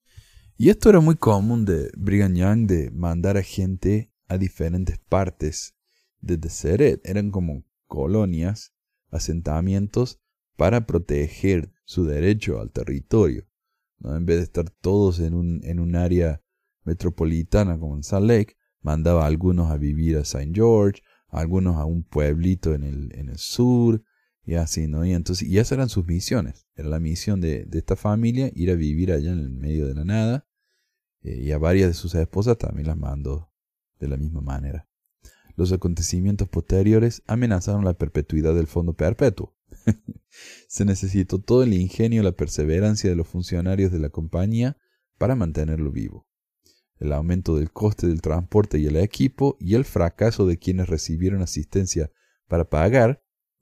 Y 0.58 0.70
esto 0.70 0.90
era 0.90 1.02
muy 1.02 1.16
común 1.16 1.66
de 1.66 1.92
Brigham 1.98 2.34
Young 2.34 2.68
de 2.68 2.90
mandar 2.92 3.38
a 3.38 3.44
gente 3.44 4.12
a 4.28 4.38
diferentes 4.38 4.98
partes 4.98 5.76
de 6.22 6.38
Deseret. 6.38 7.02
Eran 7.04 7.30
como 7.30 7.66
colonias, 7.88 8.74
asentamientos 9.12 10.20
para 10.56 10.86
proteger 10.88 11.72
su 11.84 12.06
derecho 12.06 12.60
al 12.60 12.72
territorio. 12.72 13.48
¿no? 14.00 14.16
En 14.16 14.26
vez 14.26 14.38
de 14.38 14.44
estar 14.44 14.70
todos 14.70 15.20
en 15.20 15.34
un, 15.34 15.62
en 15.64 15.80
un 15.80 15.96
área 15.96 16.42
metropolitana 16.86 17.78
como 17.78 17.96
en 17.96 18.04
Salt 18.04 18.28
Lake, 18.28 18.58
mandaba 18.82 19.24
a 19.24 19.28
algunos 19.28 19.72
a 19.72 19.78
vivir 19.78 20.18
a 20.18 20.22
St. 20.22 20.52
George, 20.54 21.02
algunos 21.30 21.76
a 21.78 21.86
un 21.86 22.04
pueblito 22.04 22.74
en 22.74 22.84
el, 22.84 23.12
en 23.16 23.30
el 23.30 23.38
sur, 23.38 24.04
y 24.44 24.54
así, 24.54 24.88
¿no? 24.88 25.04
Y 25.04 25.14
entonces, 25.14 25.50
esas 25.52 25.72
eran 25.72 25.90
sus 25.90 26.06
misiones. 26.06 26.68
Era 26.76 26.88
la 26.88 27.00
misión 27.00 27.42
de, 27.42 27.66
de 27.66 27.80
esta 27.80 27.96
familia, 27.96 28.52
ir 28.54 28.70
a 28.70 28.76
vivir 28.76 29.12
allá 29.12 29.32
en 29.32 29.40
el 29.40 29.50
medio 29.50 29.88
de 29.88 29.96
la 29.96 30.06
nada. 30.06 30.48
Eh, 31.22 31.42
y 31.42 31.52
a 31.52 31.58
varias 31.58 31.88
de 31.88 31.94
sus 31.96 32.14
esposas 32.14 32.60
también 32.60 32.88
las 32.88 32.98
mandó 32.98 33.52
de 34.00 34.08
la 34.08 34.18
misma 34.18 34.42
manera. 34.42 34.88
Los 35.56 35.72
acontecimientos 35.72 36.48
posteriores 36.48 37.24
amenazaron 37.26 37.84
la 37.86 37.96
perpetuidad 37.96 38.54
del 38.54 38.68
fondo 38.68 38.94
perpetuo. 38.94 39.56
Se 40.68 40.86
necesitó 40.86 41.40
todo 41.40 41.64
el 41.64 41.74
ingenio 41.74 42.22
y 42.22 42.26
la 42.26 42.34
perseverancia 42.34 43.10
de 43.10 43.16
los 43.16 43.28
funcionarios 43.28 43.92
de 43.92 44.00
la 44.00 44.10
compañía 44.10 44.78
para 45.18 45.36
mantenerlo 45.36 45.92
vivo 45.92 46.28
el 47.00 47.14
aumento 47.14 47.58
del 47.58 47.72
coste 47.72 48.08
del 48.08 48.22
transporte 48.22 48.80
y 48.80 48.88
el 48.88 48.96
equipo 48.98 49.58
y 49.60 49.76
el 49.76 49.86
fracaso 49.86 50.48
de 50.48 50.58
quienes 50.58 50.88
recibieron 50.88 51.42
asistencia 51.42 52.12
para 52.48 52.70
pagar 52.70 53.22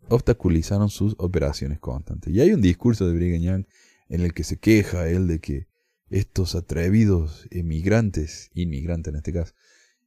obstaculizaron 0.10 0.90
sus 0.90 1.16
operaciones 1.18 1.80
constantes. 1.80 2.34
Y 2.34 2.42
hay 2.42 2.52
un 2.52 2.62
discurso 2.62 3.08
de 3.08 3.16
Brigham 3.16 3.42
Young 3.42 3.66
en 4.10 4.22
el 4.22 4.34
que 4.34 4.44
se 4.44 4.58
queja 4.58 5.08
él 5.08 5.28
de 5.28 5.40
que 5.40 5.68
estos 6.10 6.56
atrevidos 6.56 7.48
emigrantes, 7.50 8.52
inmigrantes 8.54 9.12
en 9.12 9.18
este 9.18 9.34
caso, 9.34 9.54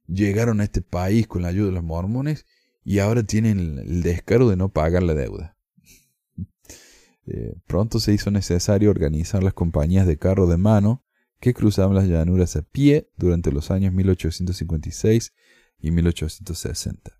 llegaron 0.07 0.61
a 0.61 0.63
este 0.63 0.81
país 0.81 1.27
con 1.27 1.41
la 1.41 1.49
ayuda 1.49 1.67
de 1.67 1.73
los 1.73 1.83
mormones 1.83 2.45
y 2.83 2.99
ahora 2.99 3.23
tienen 3.23 3.79
el 3.79 4.01
descaro 4.01 4.49
de 4.49 4.55
no 4.55 4.69
pagar 4.69 5.03
la 5.03 5.13
deuda. 5.13 5.57
Eh, 7.29 7.57
pronto 7.67 7.99
se 7.99 8.13
hizo 8.13 8.31
necesario 8.31 8.89
organizar 8.89 9.43
las 9.43 9.53
compañías 9.53 10.07
de 10.07 10.17
carro 10.17 10.47
de 10.47 10.55
mano 10.55 11.03
que 11.39 11.53
cruzaban 11.53 11.95
las 11.95 12.07
llanuras 12.07 12.55
a 12.55 12.61
pie 12.61 13.09
durante 13.17 13.51
los 13.51 13.71
años 13.71 13.93
1856 13.93 15.33
y 15.79 15.91
1860. 15.91 17.11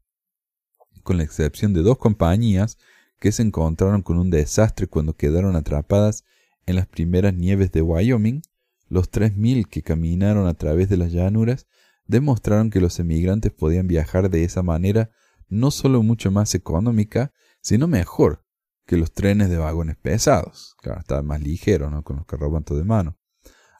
Con 1.04 1.18
la 1.18 1.24
excepción 1.24 1.74
de 1.74 1.82
dos 1.82 1.98
compañías 1.98 2.78
que 3.20 3.32
se 3.32 3.44
encontraron 3.44 4.02
con 4.02 4.18
un 4.18 4.30
desastre 4.30 4.88
cuando 4.88 5.14
quedaron 5.16 5.56
atrapadas 5.56 6.24
en 6.66 6.76
las 6.76 6.88
primeras 6.88 7.34
nieves 7.34 7.72
de 7.72 7.82
Wyoming, 7.82 8.42
los 8.90 9.12
3.000 9.12 9.68
que 9.68 9.82
caminaron 9.82 10.48
a 10.48 10.54
través 10.54 10.90
de 10.90 10.98
las 10.98 11.12
llanuras 11.12 11.68
demostraron 12.06 12.70
que 12.70 12.80
los 12.80 13.00
emigrantes 13.00 13.52
podían 13.52 13.88
viajar 13.88 14.30
de 14.30 14.44
esa 14.44 14.64
manera 14.64 15.12
no 15.50 15.72
solo 15.72 16.04
mucho 16.04 16.32
más 16.32 16.56
económica, 16.56 17.32
sino 17.62 17.88
mejor 17.88 18.46
que 18.86 18.98
los 18.98 19.12
trenes 19.12 19.50
de 19.50 19.58
vagones 19.58 19.98
pesados. 19.98 20.76
Claro, 20.82 21.00
estaba 21.00 21.22
más 21.22 21.42
ligero, 21.42 21.90
¿no? 21.90 22.04
Con 22.04 22.18
los 22.18 22.26
carrobantos 22.26 22.78
de 22.78 22.86
mano. 22.86 23.18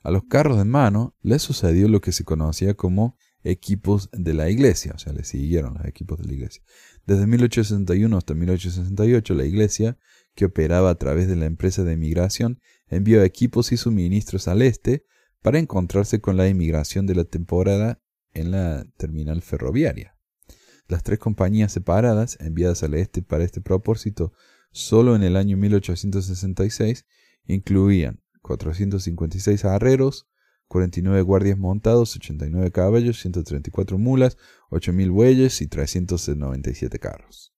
A 0.04 0.12
los 0.12 0.24
carros 0.24 0.58
de 0.58 0.66
mano 0.66 1.16
les 1.22 1.42
sucedió 1.42 1.88
lo 1.88 2.02
que 2.02 2.12
se 2.12 2.24
conocía 2.24 2.76
como 2.76 3.18
equipos 3.44 4.10
de 4.12 4.34
la 4.34 4.50
iglesia, 4.50 4.94
o 4.96 5.00
sea, 5.00 5.14
le 5.14 5.24
siguieron 5.24 5.76
los 5.76 5.86
equipos 5.86 6.20
de 6.20 6.26
la 6.26 6.34
iglesia. 6.34 6.62
Desde 7.06 7.28
1861 7.28 8.18
hasta 8.18 8.34
1868, 8.34 9.34
la 9.34 9.46
iglesia, 9.46 9.98
que 10.36 10.46
operaba 10.46 10.90
a 10.90 10.96
través 10.96 11.28
de 11.28 11.36
la 11.36 11.46
empresa 11.46 11.84
de 11.84 11.94
inmigración, 11.94 12.60
envió 12.88 13.24
equipos 13.24 13.72
y 13.72 13.78
suministros 13.78 14.48
al 14.48 14.62
este 14.62 15.06
para 15.42 15.60
encontrarse 15.60 16.20
con 16.20 16.38
la 16.38 16.48
inmigración 16.48 17.06
de 17.06 17.16
la 17.16 17.24
temporada 17.24 18.02
en 18.34 18.52
la 18.52 18.86
terminal 18.98 19.42
ferroviaria. 19.42 20.16
Las 20.88 21.04
tres 21.04 21.20
compañías 21.20 21.72
separadas, 21.72 22.38
enviadas 22.40 22.84
al 22.84 22.94
este 22.94 23.22
para 23.22 23.44
este 23.44 23.62
propósito 23.62 24.34
solo 24.72 25.16
en 25.16 25.24
el 25.24 25.36
año 25.36 25.58
1866, 25.58 27.06
incluían 27.46 28.22
456 28.48 29.66
arreros, 29.66 30.28
49 30.68 31.22
guardias 31.22 31.58
montados, 31.58 32.16
89 32.16 32.72
caballos, 32.72 33.20
134 33.20 33.98
mulas, 33.98 34.38
8.000 34.72 35.12
bueyes 35.12 35.62
y 35.62 35.68
397 35.68 37.00
carros. 37.00 37.54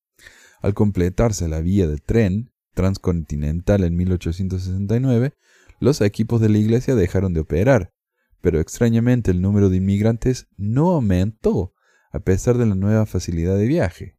Al 0.62 0.74
completarse 0.74 1.48
la 1.48 1.62
vía 1.62 1.88
de 1.88 1.98
tren 1.98 2.52
transcontinental 2.74 3.84
en 3.84 3.96
1869, 3.96 5.34
los 5.80 6.02
equipos 6.02 6.42
de 6.42 6.50
la 6.50 6.58
iglesia 6.58 6.96
dejaron 6.96 7.34
de 7.34 7.40
operar, 7.40 7.94
pero 8.42 8.60
extrañamente 8.60 9.32
el 9.32 9.42
número 9.42 9.70
de 9.70 9.78
inmigrantes 9.78 10.48
no 10.58 10.92
aumentó 10.92 11.74
a 12.12 12.20
pesar 12.20 12.58
de 12.58 12.66
la 12.66 12.76
nueva 12.76 13.06
facilidad 13.06 13.58
de 13.58 13.68
viaje. 13.68 14.18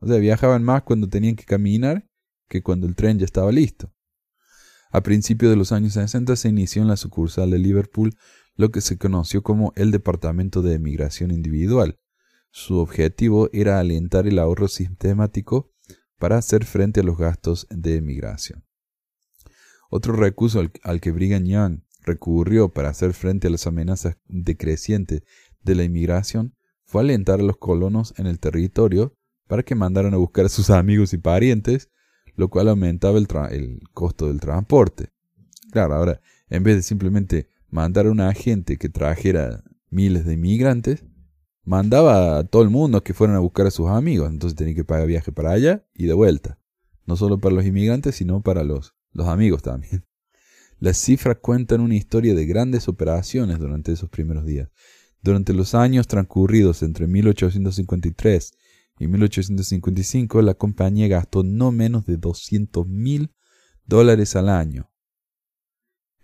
O 0.00 0.06
sea, 0.06 0.18
viajaban 0.18 0.62
más 0.62 0.82
cuando 0.82 1.08
tenían 1.08 1.36
que 1.36 1.44
caminar 1.44 2.08
que 2.48 2.62
cuando 2.62 2.86
el 2.86 2.94
tren 2.94 3.18
ya 3.18 3.24
estaba 3.24 3.52
listo. 3.52 3.92
A 4.90 5.02
principios 5.02 5.50
de 5.50 5.56
los 5.56 5.72
años 5.72 5.94
60 5.94 6.34
se 6.36 6.48
inició 6.48 6.82
en 6.82 6.88
la 6.88 6.96
sucursal 6.96 7.50
de 7.50 7.58
Liverpool 7.58 8.16
lo 8.56 8.70
que 8.70 8.80
se 8.80 8.98
conoció 8.98 9.42
como 9.42 9.72
el 9.76 9.90
Departamento 9.90 10.62
de 10.62 10.74
Emigración 10.74 11.30
Individual. 11.30 11.98
Su 12.50 12.78
objetivo 12.78 13.50
era 13.52 13.78
alentar 13.78 14.26
el 14.26 14.38
ahorro 14.38 14.68
sistemático 14.68 15.70
para 16.18 16.38
hacer 16.38 16.64
frente 16.64 17.00
a 17.00 17.02
los 17.02 17.18
gastos 17.18 17.66
de 17.70 17.96
emigración. 17.96 18.64
Otro 19.90 20.14
recurso 20.14 20.60
al, 20.82 21.00
que 21.00 21.12
Brigham 21.12 21.44
Young 21.44 21.80
recurrió 22.02 22.72
para 22.72 22.90
hacer 22.90 23.12
frente 23.14 23.46
a 23.46 23.50
las 23.50 23.66
amenazas 23.66 24.16
decrecientes 24.26 25.22
de 25.62 25.74
la 25.74 25.84
inmigración 25.84 26.56
fue 26.84 27.02
alentar 27.02 27.40
a 27.40 27.44
los 27.44 27.58
colonos 27.58 28.14
en 28.16 28.26
el 28.26 28.40
territorio 28.40 29.14
para 29.46 29.62
que 29.62 29.74
mandaran 29.74 30.14
a 30.14 30.18
buscar 30.18 30.46
a 30.46 30.50
sus 30.50 30.70
amigos 30.70 31.12
y 31.12 31.18
parientes, 31.18 31.90
lo 32.38 32.48
cual 32.48 32.68
aumentaba 32.68 33.18
el, 33.18 33.26
el 33.50 33.80
costo 33.92 34.28
del 34.28 34.38
transporte. 34.38 35.10
Claro, 35.72 35.96
ahora, 35.96 36.20
en 36.48 36.62
vez 36.62 36.76
de 36.76 36.82
simplemente 36.82 37.48
mandar 37.68 38.06
a 38.06 38.12
un 38.12 38.20
agente 38.20 38.78
que 38.78 38.88
trajera 38.88 39.64
miles 39.90 40.24
de 40.24 40.34
inmigrantes, 40.34 41.04
mandaba 41.64 42.38
a 42.38 42.44
todo 42.44 42.62
el 42.62 42.70
mundo 42.70 43.02
que 43.02 43.12
fueran 43.12 43.34
a 43.34 43.40
buscar 43.40 43.66
a 43.66 43.72
sus 43.72 43.88
amigos. 43.88 44.30
Entonces 44.30 44.56
tenía 44.56 44.76
que 44.76 44.84
pagar 44.84 45.08
viaje 45.08 45.32
para 45.32 45.50
allá 45.50 45.84
y 45.94 46.06
de 46.06 46.12
vuelta. 46.12 46.60
No 47.06 47.16
solo 47.16 47.40
para 47.40 47.56
los 47.56 47.66
inmigrantes, 47.66 48.14
sino 48.14 48.40
para 48.40 48.62
los, 48.62 48.94
los 49.12 49.26
amigos 49.26 49.62
también. 49.62 50.06
Las 50.78 50.96
cifras 50.96 51.38
cuentan 51.42 51.80
una 51.80 51.96
historia 51.96 52.36
de 52.36 52.46
grandes 52.46 52.86
operaciones 52.86 53.58
durante 53.58 53.90
esos 53.90 54.10
primeros 54.10 54.46
días. 54.46 54.70
Durante 55.22 55.54
los 55.54 55.74
años 55.74 56.06
transcurridos 56.06 56.84
entre 56.84 57.08
1853 57.08 58.52
y 58.98 59.06
1855, 59.06 60.42
la 60.42 60.54
compañía 60.54 61.08
gastó 61.08 61.42
no 61.42 61.72
menos 61.72 62.06
de 62.06 62.16
200 62.16 62.86
mil 62.86 63.34
dólares 63.84 64.36
al 64.36 64.48
año. 64.48 64.90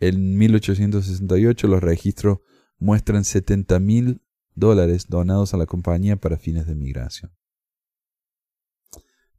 En 0.00 0.36
1868 0.36 1.68
los 1.68 1.82
registros 1.82 2.38
muestran 2.78 3.24
70 3.24 3.78
mil 3.78 4.22
dólares 4.54 5.06
donados 5.08 5.54
a 5.54 5.56
la 5.56 5.66
compañía 5.66 6.16
para 6.16 6.36
fines 6.36 6.66
de 6.66 6.74
migración. 6.74 7.32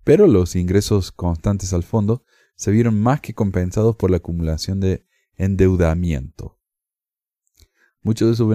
Pero 0.03 0.27
los 0.27 0.55
ingresos 0.55 1.11
constantes 1.11 1.73
al 1.73 1.83
fondo 1.83 2.23
se 2.55 2.71
vieron 2.71 2.99
más 2.99 3.21
que 3.21 3.33
compensados 3.33 3.95
por 3.95 4.11
la 4.11 4.17
acumulación 4.17 4.79
de 4.79 5.05
endeudamiento. 5.35 6.59
Muchos 8.01 8.29
de 8.29 8.35
sus 8.35 8.47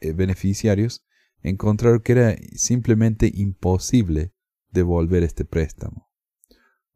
eh, 0.00 0.12
beneficiarios, 0.12 1.05
encontraron 1.42 2.00
que 2.00 2.12
era 2.12 2.36
simplemente 2.54 3.30
imposible 3.34 4.32
devolver 4.70 5.22
este 5.22 5.44
préstamo, 5.44 6.10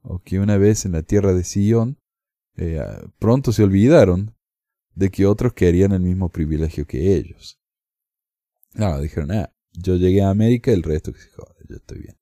o 0.03 0.23
que 0.23 0.39
una 0.39 0.59
vez 0.59 0.85
en 0.85 0.93
la 0.93 1.03
tierra 1.03 1.33
de 1.33 1.45
Sion, 1.45 1.99
eh, 2.57 2.81
pronto 3.19 3.53
se 3.53 3.63
olvidaron 3.63 4.35
de 4.95 5.11
que 5.11 5.27
otros 5.27 5.53
querían 5.55 5.93
el 5.93 6.01
mismo 6.01 6.31
privilegio 6.31 6.87
que 6.87 7.15
ellos. 7.15 7.61
No, 8.75 9.01
dijeron, 9.01 9.33
ah, 9.33 9.53
yo 9.73 9.97
llegué 9.97 10.23
a 10.23 10.31
América 10.31 10.73
el 10.73 10.83
resto 10.83 11.13
que 11.13 11.21
se 11.21 11.31
joda, 11.31 11.55
yo 11.69 11.77
estoy 11.77 12.01
bien. 12.01 12.19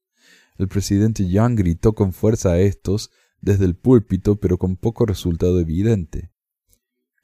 El 0.58 0.68
presidente 0.68 1.28
Young 1.28 1.56
gritó 1.56 1.94
con 1.94 2.12
fuerza 2.12 2.52
a 2.52 2.58
estos 2.58 3.10
desde 3.40 3.64
el 3.64 3.76
púlpito, 3.76 4.36
pero 4.36 4.58
con 4.58 4.76
poco 4.76 5.06
resultado 5.06 5.60
evidente. 5.60 6.32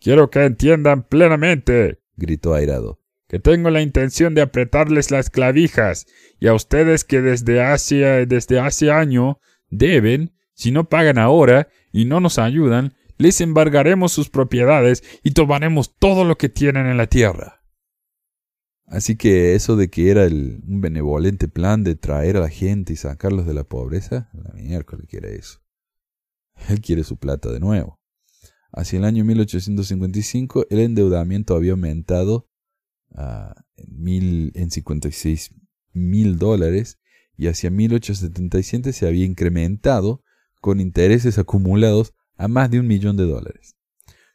Quiero 0.01 0.31
que 0.31 0.45
entiendan 0.45 1.09
plenamente, 1.09 2.03
gritó 2.17 2.55
airado, 2.55 3.01
tengo 3.41 3.71
la 3.71 3.83
intención 3.83 4.35
de 4.35 4.43
apretarles 4.43 5.11
las 5.11 5.31
clavijas, 5.31 6.07
y 6.39 6.47
a 6.47 6.55
ustedes 6.55 7.05
que 7.05 7.21
desde 7.21 7.63
hace, 7.63 8.27
desde 8.27 8.61
hace 8.61 8.91
año 8.91 9.39
deben, 9.71 10.35
si 10.55 10.71
no 10.71 10.89
pagan 10.89 11.19
ahora 11.19 11.69
y 11.93 12.05
no 12.05 12.21
nos 12.21 12.39
ayudan, 12.39 12.95
les 13.19 13.41
embargaremos 13.41 14.13
sus 14.13 14.29
propiedades 14.29 15.03
y 15.23 15.33
tomaremos 15.33 15.97
todo 15.97 16.25
lo 16.25 16.37
que 16.37 16.49
tienen 16.49 16.87
en 16.87 16.97
la 16.97 17.07
tierra. 17.07 17.63
Así 18.87 19.17
que 19.17 19.55
eso 19.55 19.77
de 19.77 19.89
que 19.89 20.11
era 20.11 20.27
un 20.27 20.81
benevolente 20.81 21.49
plan 21.49 21.85
de 21.85 21.97
traer 21.97 22.37
a 22.37 22.41
la 22.41 22.51
gente 22.51 22.93
y 22.93 22.97
sacarlos 22.97 23.47
de 23.47 23.55
la 23.55 23.65
pobreza, 23.65 24.31
la 24.33 24.53
miércoles 24.55 25.07
quiere 25.09 25.37
eso. 25.37 25.61
Él 26.69 26.81
quiere 26.81 27.03
su 27.03 27.17
plata 27.17 27.51
de 27.51 27.61
nuevo. 27.61 27.99
Hacia 28.73 28.99
el 28.99 29.05
año 29.05 29.25
1855 29.25 30.67
el 30.69 30.81
endeudamiento 30.81 31.55
había 31.55 31.73
aumentado 31.73 32.49
a 33.15 33.55
mil, 33.89 34.53
en 34.55 34.71
56 34.71 35.55
mil 35.93 36.39
dólares 36.39 36.99
y 37.37 37.49
hacia 37.49 37.71
1877 37.71 38.93
se 38.93 39.07
había 39.07 39.25
incrementado 39.25 40.23
con 40.61 40.81
intereses 40.81 41.39
acumulados 41.39 42.15
a 42.37 42.49
más 42.49 42.71
de 42.71 42.81
un 42.81 42.87
millón 42.87 43.17
de 43.17 43.25
dólares. 43.25 43.77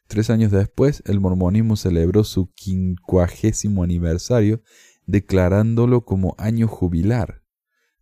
Tres 0.06 0.30
años 0.30 0.50
después, 0.50 1.02
el 1.06 1.20
mormonismo 1.20 1.76
celebró 1.76 2.24
su 2.24 2.50
quincuagésimo 2.52 3.84
aniversario, 3.84 4.62
declarándolo 5.06 6.04
como 6.04 6.34
año 6.38 6.66
jubilar. 6.66 7.42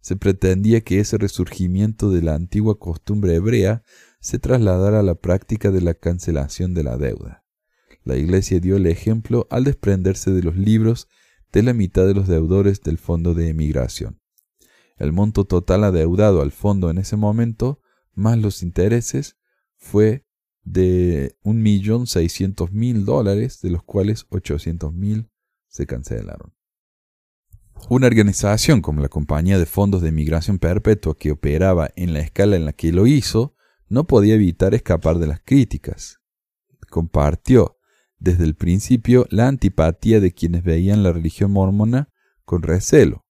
Se 0.01 0.17
pretendía 0.17 0.81
que 0.81 1.01
ese 1.01 1.19
resurgimiento 1.19 2.11
de 2.11 2.23
la 2.23 2.35
antigua 2.35 2.79
costumbre 2.79 3.35
hebrea 3.35 3.83
se 4.21 4.39
trasladara 4.39 5.01
a 5.01 5.03
la 5.03 5.17
práctica 5.17 5.71
de 5.71 5.81
la 5.81 5.95
cancelación 5.95 6.75
de 6.75 6.85
la 6.85 6.97
deuda. 6.97 7.45
La 8.09 8.17
Iglesia 8.17 8.59
dio 8.59 8.77
el 8.77 8.87
ejemplo 8.87 9.47
al 9.51 9.65
desprenderse 9.65 10.31
de 10.31 10.43
los 10.43 10.57
libros 10.57 11.09
de 11.53 11.63
la 11.63 11.75
mitad 11.75 12.07
de 12.07 12.15
los 12.15 12.27
deudores 12.27 12.81
del 12.81 12.97
fondo 12.97 13.35
de 13.35 13.51
emigración. 13.51 14.19
El 14.97 15.13
monto 15.13 15.45
total 15.45 15.85
adeudado 15.85 16.41
al 16.41 16.51
fondo 16.51 16.89
en 16.89 16.97
ese 16.97 17.17
momento, 17.17 17.83
más 18.15 18.39
los 18.39 18.63
intereses, 18.63 19.37
fue 19.77 20.25
de 20.63 21.37
1.600.000 21.45 23.05
dólares, 23.05 23.61
de 23.61 23.69
los 23.69 23.83
cuales 23.83 24.27
800.000 24.31 25.29
se 25.69 25.87
cancelaron. 25.87 26.55
Una 27.91 28.07
organización 28.07 28.81
como 28.81 29.03
la 29.03 29.11
Compañía 29.11 29.59
de 29.59 29.67
Fondos 29.67 30.01
de 30.01 30.13
Migración 30.13 30.59
Perpetua 30.59 31.15
que 31.15 31.31
operaba 31.31 31.91
en 31.95 32.15
la 32.15 32.21
escala 32.21 32.57
en 32.57 32.65
la 32.65 32.73
que 32.73 32.91
lo 32.91 33.07
hizo, 33.07 33.55
no 33.91 34.07
podía 34.07 34.37
evitar 34.37 34.73
escapar 34.73 35.19
de 35.19 35.27
las 35.27 35.41
críticas. 35.45 36.21
Compartió 36.89 37.78
desde 38.19 38.45
el 38.45 38.55
principio 38.55 39.27
la 39.31 39.49
antipatía 39.49 40.21
de 40.21 40.33
quienes 40.33 40.65
veían 40.65 41.03
la 41.03 41.13
religión 41.13 41.53
mormona 41.53 42.09
con 42.45 42.63
recelo. 42.63 43.25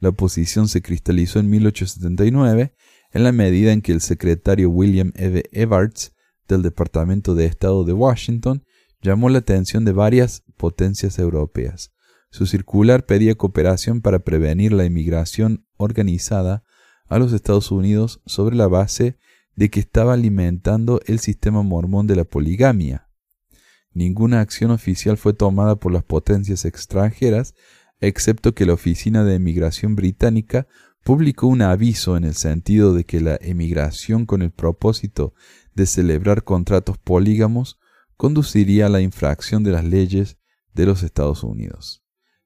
La 0.00 0.10
oposición 0.10 0.68
se 0.68 0.82
cristalizó 0.82 1.38
en 1.38 1.48
1879 1.50 2.74
en 3.12 3.24
la 3.24 3.32
medida 3.32 3.72
en 3.72 3.82
que 3.82 3.92
el 3.92 4.00
secretario 4.00 4.70
William 4.70 5.12
E. 5.14 5.44
Evarts 5.52 6.12
del 6.48 6.62
Departamento 6.62 7.34
de 7.34 7.46
Estado 7.46 7.84
de 7.84 7.92
Washington 7.92 8.64
llamó 9.00 9.28
la 9.28 9.38
atención 9.38 9.84
de 9.84 9.92
varias 9.92 10.42
potencias 10.56 11.18
europeas. 11.18 11.92
Su 12.30 12.46
circular 12.46 13.04
pedía 13.04 13.34
cooperación 13.34 14.00
para 14.00 14.20
prevenir 14.20 14.72
la 14.72 14.86
inmigración 14.86 15.66
organizada 15.76 16.64
a 17.08 17.18
los 17.18 17.32
Estados 17.32 17.70
Unidos 17.70 18.22
sobre 18.24 18.56
la 18.56 18.68
base 18.68 19.18
de 19.54 19.68
que 19.68 19.80
estaba 19.80 20.14
alimentando 20.14 21.00
el 21.06 21.18
sistema 21.18 21.62
mormón 21.62 22.06
de 22.06 22.16
la 22.16 22.24
poligamia. 22.24 23.11
Ninguna 23.94 24.40
acción 24.40 24.70
oficial 24.70 25.18
fue 25.18 25.34
tomada 25.34 25.76
por 25.76 25.92
las 25.92 26.02
potencias 26.02 26.64
extranjeras, 26.64 27.54
excepto 28.00 28.54
que 28.54 28.66
la 28.66 28.72
Oficina 28.72 29.24
de 29.24 29.34
Emigración 29.34 29.96
Británica 29.96 30.66
publicó 31.04 31.46
un 31.46 31.62
aviso 31.62 32.16
en 32.16 32.24
el 32.24 32.34
sentido 32.34 32.94
de 32.94 33.04
que 33.04 33.20
la 33.20 33.38
emigración 33.40 34.24
con 34.24 34.40
el 34.42 34.50
propósito 34.50 35.34
de 35.74 35.86
celebrar 35.86 36.44
contratos 36.44 36.96
polígamos 36.98 37.78
conduciría 38.16 38.86
a 38.86 38.88
la 38.88 39.00
infracción 39.00 39.62
de 39.62 39.72
las 39.72 39.84
leyes 39.84 40.38
de 40.74 40.86
los 40.86 41.02
Estados 41.02 41.42
Unidos. 41.42 42.02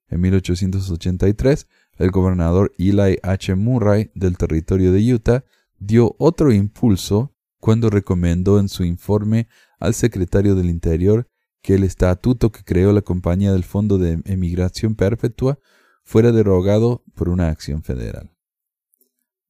En 0.08 0.20
1883, 0.20 1.68
el 1.98 2.10
gobernador 2.10 2.72
Eli 2.78 3.18
H. 3.22 3.54
Murray 3.54 4.10
del 4.14 4.36
territorio 4.36 4.92
de 4.92 5.14
Utah 5.14 5.44
dio 5.78 6.14
otro 6.18 6.52
impulso 6.52 7.34
cuando 7.60 7.90
recomendó 7.90 8.58
en 8.58 8.68
su 8.68 8.84
informe 8.84 9.48
al 9.78 9.94
secretario 9.94 10.54
del 10.54 10.70
Interior 10.70 11.28
que 11.66 11.74
el 11.74 11.82
estatuto 11.82 12.52
que 12.52 12.62
creó 12.62 12.92
la 12.92 13.02
Compañía 13.02 13.52
del 13.52 13.64
Fondo 13.64 13.98
de 13.98 14.20
Emigración 14.24 14.94
Perpetua 14.94 15.58
fuera 16.04 16.30
derogado 16.30 17.02
por 17.16 17.28
una 17.28 17.48
acción 17.48 17.82
federal. 17.82 18.30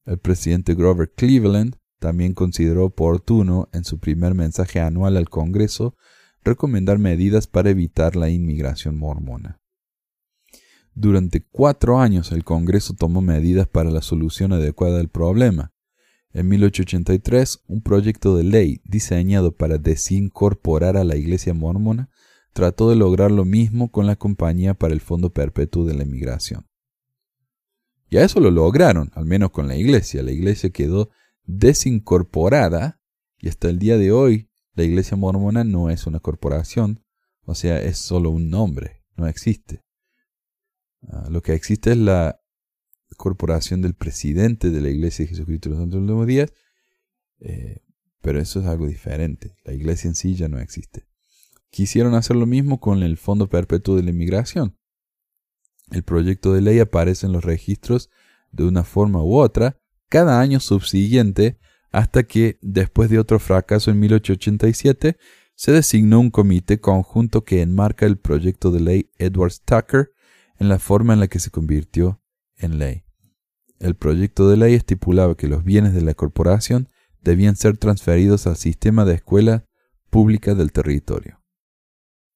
El 0.03 0.17
presidente 0.17 0.73
Grover 0.73 1.13
Cleveland 1.13 1.75
también 1.99 2.33
consideró 2.33 2.85
oportuno 2.85 3.69
en 3.71 3.83
su 3.83 3.99
primer 3.99 4.33
mensaje 4.33 4.79
anual 4.79 5.15
al 5.15 5.29
Congreso 5.29 5.95
recomendar 6.43 6.97
medidas 6.97 7.45
para 7.45 7.69
evitar 7.69 8.15
la 8.15 8.31
inmigración 8.31 8.97
mormona. 8.97 9.61
Durante 10.95 11.45
cuatro 11.45 11.99
años 11.99 12.31
el 12.31 12.43
Congreso 12.43 12.95
tomó 12.95 13.21
medidas 13.21 13.67
para 13.67 13.91
la 13.91 14.01
solución 14.01 14.53
adecuada 14.53 14.97
del 14.97 15.09
problema. 15.09 15.71
En 16.37 16.49
1883, 16.49 17.63
un 17.65 17.81
proyecto 17.81 18.37
de 18.37 18.43
ley 18.43 18.79
diseñado 18.83 19.55
para 19.55 19.79
desincorporar 19.79 20.95
a 20.95 21.03
la 21.03 21.15
Iglesia 21.15 21.55
mormona 21.55 22.11
trató 22.53 22.91
de 22.91 22.95
lograr 22.95 23.31
lo 23.31 23.43
mismo 23.43 23.89
con 23.91 24.05
la 24.05 24.17
Compañía 24.17 24.75
para 24.75 24.93
el 24.93 25.01
Fondo 25.01 25.33
Perpetuo 25.33 25.83
de 25.85 25.95
la 25.95 26.03
Inmigración. 26.03 26.67
Y 28.11 28.17
a 28.17 28.23
eso 28.23 28.39
lo 28.39 28.51
lograron, 28.51 29.09
al 29.15 29.25
menos 29.25 29.49
con 29.49 29.67
la 29.67 29.77
iglesia. 29.77 30.21
La 30.21 30.31
iglesia 30.31 30.69
quedó 30.69 31.09
desincorporada 31.45 33.01
y 33.39 33.49
hasta 33.49 33.67
el 33.69 33.79
día 33.79 33.97
de 33.97 34.11
hoy 34.11 34.47
la 34.75 34.83
iglesia 34.83 35.17
mormona 35.17 35.63
no 35.63 35.89
es 35.89 36.05
una 36.05 36.19
corporación, 36.19 37.03
o 37.45 37.55
sea, 37.55 37.81
es 37.81 37.97
solo 37.97 38.29
un 38.29 38.51
nombre, 38.51 39.03
no 39.15 39.25
existe. 39.25 39.83
Ah, 41.01 41.29
lo 41.31 41.41
que 41.41 41.55
existe 41.55 41.93
es 41.93 41.97
la 41.97 42.39
corporación 43.15 43.81
del 43.81 43.93
presidente 43.93 44.69
de 44.69 44.81
la 44.81 44.89
iglesia 44.89 45.23
de 45.23 45.29
Jesucristo 45.29 45.69
de 45.69 45.75
los 45.75 45.83
Santos 45.83 46.01
Últimos 46.01 46.27
Días, 46.27 46.53
eh, 47.39 47.81
pero 48.21 48.39
eso 48.39 48.59
es 48.59 48.65
algo 48.65 48.87
diferente. 48.87 49.55
La 49.63 49.73
iglesia 49.73 50.07
en 50.07 50.15
sí 50.15 50.35
ya 50.35 50.47
no 50.47 50.59
existe. 50.59 51.07
Quisieron 51.69 52.15
hacer 52.15 52.35
lo 52.35 52.45
mismo 52.45 52.79
con 52.79 53.03
el 53.03 53.17
Fondo 53.17 53.49
Perpetuo 53.49 53.95
de 53.95 54.03
la 54.03 54.09
Inmigración. 54.09 54.77
El 55.91 56.03
proyecto 56.03 56.53
de 56.53 56.61
ley 56.61 56.79
aparece 56.79 57.25
en 57.25 57.31
los 57.31 57.45
registros 57.45 58.09
de 58.51 58.65
una 58.65 58.83
forma 58.83 59.23
u 59.23 59.37
otra 59.37 59.79
cada 60.09 60.39
año 60.41 60.59
subsiguiente 60.59 61.59
hasta 61.91 62.23
que, 62.23 62.57
después 62.61 63.09
de 63.09 63.19
otro 63.19 63.39
fracaso 63.39 63.91
en 63.91 63.99
1887, 63.99 65.17
se 65.55 65.71
designó 65.71 66.19
un 66.19 66.29
comité 66.29 66.79
conjunto 66.79 67.43
que 67.43 67.61
enmarca 67.61 68.05
el 68.05 68.17
proyecto 68.17 68.71
de 68.71 68.79
ley 68.79 69.11
Edwards 69.17 69.61
Tucker 69.63 70.11
en 70.59 70.69
la 70.69 70.79
forma 70.79 71.13
en 71.13 71.19
la 71.19 71.27
que 71.27 71.39
se 71.39 71.49
convirtió 71.49 72.21
en 72.57 72.79
ley. 72.79 73.03
El 73.79 73.95
proyecto 73.95 74.49
de 74.49 74.57
ley 74.57 74.73
estipulaba 74.73 75.35
que 75.35 75.47
los 75.47 75.63
bienes 75.63 75.93
de 75.93 76.01
la 76.01 76.13
corporación 76.13 76.89
debían 77.21 77.55
ser 77.55 77.77
transferidos 77.77 78.47
al 78.47 78.55
sistema 78.55 79.05
de 79.05 79.15
escuelas 79.15 79.63
públicas 80.09 80.57
del 80.57 80.71
territorio. 80.71 81.41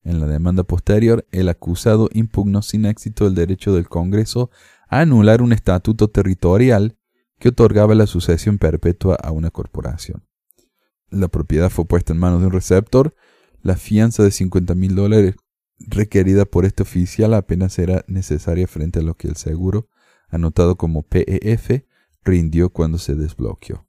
En 0.03 0.19
la 0.19 0.27
demanda 0.27 0.63
posterior, 0.63 1.25
el 1.31 1.49
acusado 1.49 2.09
impugnó 2.13 2.61
sin 2.61 2.85
éxito 2.85 3.27
el 3.27 3.35
derecho 3.35 3.73
del 3.73 3.87
Congreso 3.87 4.49
a 4.87 5.01
anular 5.01 5.41
un 5.41 5.53
estatuto 5.53 6.09
territorial 6.09 6.97
que 7.39 7.49
otorgaba 7.49 7.95
la 7.95 8.07
sucesión 8.07 8.57
perpetua 8.57 9.15
a 9.15 9.31
una 9.31 9.51
corporación. 9.51 10.25
La 11.09 11.27
propiedad 11.27 11.69
fue 11.69 11.85
puesta 11.85 12.13
en 12.13 12.19
manos 12.19 12.41
de 12.41 12.47
un 12.47 12.53
receptor, 12.53 13.15
la 13.61 13.75
fianza 13.75 14.23
de 14.23 14.31
50 14.31 14.73
mil 14.75 14.95
dólares 14.95 15.35
requerida 15.79 16.45
por 16.45 16.65
este 16.65 16.83
oficial 16.83 17.33
apenas 17.33 17.77
era 17.79 18.03
necesaria 18.07 18.67
frente 18.67 18.99
a 18.99 19.03
lo 19.03 19.15
que 19.15 19.27
el 19.27 19.35
seguro, 19.35 19.87
anotado 20.31 20.77
como 20.77 21.03
PEF, 21.03 21.83
rindió 22.23 22.69
cuando 22.69 22.97
se 22.97 23.15
desbloqueó. 23.15 23.85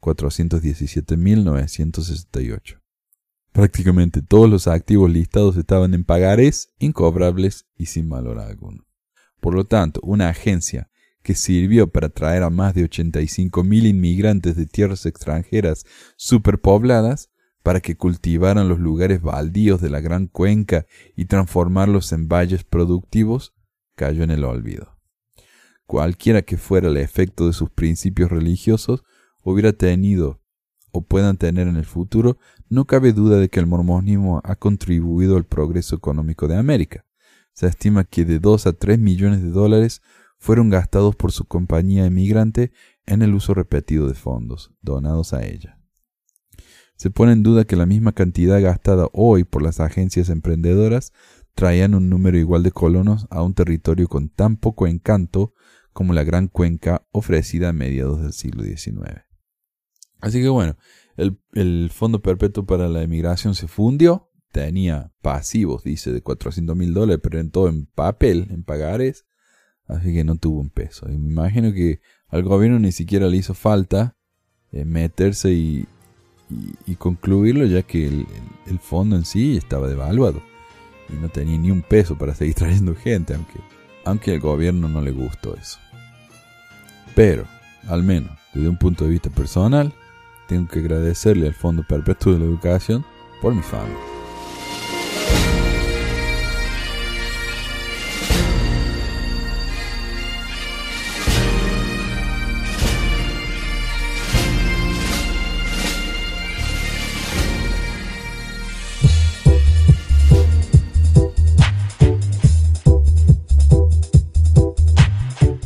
417.968. 0.00 2.79
Prácticamente 3.52 4.22
todos 4.22 4.48
los 4.48 4.68
activos 4.68 5.10
listados 5.10 5.56
estaban 5.56 5.94
en 5.94 6.04
pagares, 6.04 6.72
incobrables 6.78 7.66
y 7.76 7.86
sin 7.86 8.08
valor 8.08 8.38
alguno. 8.38 8.86
Por 9.40 9.54
lo 9.54 9.64
tanto, 9.64 10.00
una 10.02 10.28
agencia 10.28 10.90
que 11.22 11.34
sirvió 11.34 11.90
para 11.90 12.08
traer 12.08 12.42
a 12.42 12.50
más 12.50 12.74
de 12.74 12.88
85.000 12.88 13.86
inmigrantes 13.86 14.56
de 14.56 14.66
tierras 14.66 15.04
extranjeras 15.04 15.84
superpobladas 16.16 17.30
para 17.62 17.80
que 17.80 17.96
cultivaran 17.96 18.68
los 18.68 18.78
lugares 18.78 19.20
baldíos 19.20 19.80
de 19.80 19.90
la 19.90 20.00
gran 20.00 20.28
cuenca 20.28 20.86
y 21.16 21.26
transformarlos 21.26 22.12
en 22.12 22.28
valles 22.28 22.64
productivos, 22.64 23.54
cayó 23.96 24.22
en 24.22 24.30
el 24.30 24.44
olvido. 24.44 24.96
Cualquiera 25.84 26.42
que 26.42 26.56
fuera 26.56 26.88
el 26.88 26.96
efecto 26.96 27.46
de 27.46 27.52
sus 27.52 27.68
principios 27.70 28.30
religiosos, 28.30 29.02
hubiera 29.42 29.72
tenido 29.72 30.40
o 30.92 31.02
puedan 31.02 31.36
tener 31.36 31.68
en 31.68 31.76
el 31.76 31.84
futuro, 31.84 32.38
no 32.70 32.86
cabe 32.86 33.12
duda 33.12 33.38
de 33.38 33.48
que 33.48 33.58
el 33.58 33.66
mormonismo 33.66 34.40
ha 34.44 34.54
contribuido 34.54 35.36
al 35.36 35.44
progreso 35.44 35.96
económico 35.96 36.46
de 36.46 36.56
América. 36.56 37.04
Se 37.52 37.66
estima 37.66 38.04
que 38.04 38.24
de 38.24 38.38
2 38.38 38.68
a 38.68 38.72
3 38.72 38.98
millones 38.98 39.42
de 39.42 39.50
dólares 39.50 40.02
fueron 40.38 40.70
gastados 40.70 41.16
por 41.16 41.32
su 41.32 41.44
compañía 41.46 42.06
emigrante 42.06 42.72
en 43.06 43.22
el 43.22 43.34
uso 43.34 43.54
repetido 43.54 44.06
de 44.06 44.14
fondos 44.14 44.72
donados 44.80 45.34
a 45.34 45.44
ella. 45.44 45.78
Se 46.94 47.10
pone 47.10 47.32
en 47.32 47.42
duda 47.42 47.64
que 47.64 47.76
la 47.76 47.86
misma 47.86 48.12
cantidad 48.12 48.62
gastada 48.62 49.08
hoy 49.12 49.42
por 49.42 49.62
las 49.62 49.80
agencias 49.80 50.28
emprendedoras 50.28 51.12
traían 51.54 51.94
un 51.94 52.08
número 52.08 52.38
igual 52.38 52.62
de 52.62 52.70
colonos 52.70 53.26
a 53.30 53.42
un 53.42 53.54
territorio 53.54 54.06
con 54.06 54.28
tan 54.28 54.56
poco 54.56 54.86
encanto 54.86 55.54
como 55.92 56.12
la 56.12 56.22
Gran 56.22 56.46
Cuenca 56.46 57.04
ofrecida 57.10 57.70
a 57.70 57.72
mediados 57.72 58.22
del 58.22 58.32
siglo 58.32 58.62
XIX. 58.62 59.29
Así 60.20 60.40
que 60.40 60.48
bueno, 60.48 60.76
el, 61.52 61.90
Fondo 61.90 62.22
Perpetuo 62.22 62.64
para 62.64 62.88
la 62.88 63.02
Emigración 63.02 63.54
se 63.54 63.68
fundió, 63.68 64.30
tenía 64.52 65.12
pasivos, 65.22 65.84
dice, 65.84 66.12
de 66.12 66.22
400 66.22 66.76
mil 66.76 66.94
dólares, 66.94 67.20
pero 67.22 67.38
en 67.38 67.50
todo 67.50 67.68
en 67.68 67.86
papel, 67.86 68.48
en 68.50 68.64
pagares, 68.64 69.26
así 69.86 70.12
que 70.12 70.24
no 70.24 70.36
tuvo 70.36 70.60
un 70.60 70.70
peso. 70.70 71.06
Y 71.10 71.18
me 71.18 71.30
imagino 71.30 71.72
que 71.72 72.00
al 72.28 72.42
gobierno 72.42 72.78
ni 72.78 72.92
siquiera 72.92 73.28
le 73.28 73.36
hizo 73.36 73.54
falta 73.54 74.16
eh, 74.72 74.84
meterse 74.84 75.52
y, 75.52 75.86
concluirlo, 76.98 77.64
ya 77.66 77.82
que 77.82 78.06
el, 78.06 78.78
fondo 78.80 79.14
en 79.16 79.24
sí 79.24 79.56
estaba 79.56 79.88
devaluado 79.88 80.42
y 81.08 81.12
no 81.14 81.28
tenía 81.28 81.56
ni 81.56 81.70
un 81.70 81.82
peso 81.82 82.18
para 82.18 82.34
seguir 82.34 82.54
trayendo 82.56 82.94
gente, 82.94 83.34
aunque, 83.34 83.60
aunque 84.04 84.32
al 84.32 84.40
gobierno 84.40 84.88
no 84.88 85.00
le 85.00 85.12
gustó 85.12 85.54
eso. 85.56 85.78
Pero, 87.14 87.44
al 87.88 88.02
menos, 88.02 88.32
desde 88.54 88.68
un 88.68 88.76
punto 88.76 89.04
de 89.04 89.10
vista 89.10 89.30
personal, 89.30 89.92
tengo 90.50 90.66
que 90.66 90.80
agradecerle 90.80 91.46
al 91.46 91.54
Fondo 91.54 91.84
Perpetuo 91.84 92.32
de 92.32 92.40
la 92.40 92.44
Educación 92.46 93.04
por 93.40 93.54
mi 93.54 93.62
familia. 93.62 94.19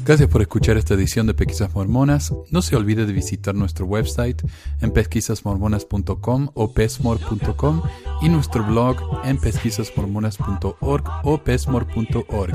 Gracias 0.04 0.28
por 0.28 0.42
escuchar 0.42 0.76
esta 0.76 0.92
edición 0.92 1.26
de 1.26 1.32
Pesquisas 1.32 1.74
Mormonas. 1.74 2.30
No 2.50 2.60
se 2.60 2.76
olvide 2.76 3.06
de 3.06 3.14
visitar 3.14 3.54
nuestro 3.54 3.86
website 3.86 4.42
en 4.82 4.90
pesquisasmormonas.com 4.90 6.50
o 6.52 6.74
pesmor.com 6.74 7.82
y 8.20 8.28
nuestro 8.28 8.64
blog 8.64 8.98
en 9.24 9.38
pesquisasmormonas.org 9.38 11.04
o 11.22 11.38
pesmor.org. 11.38 12.54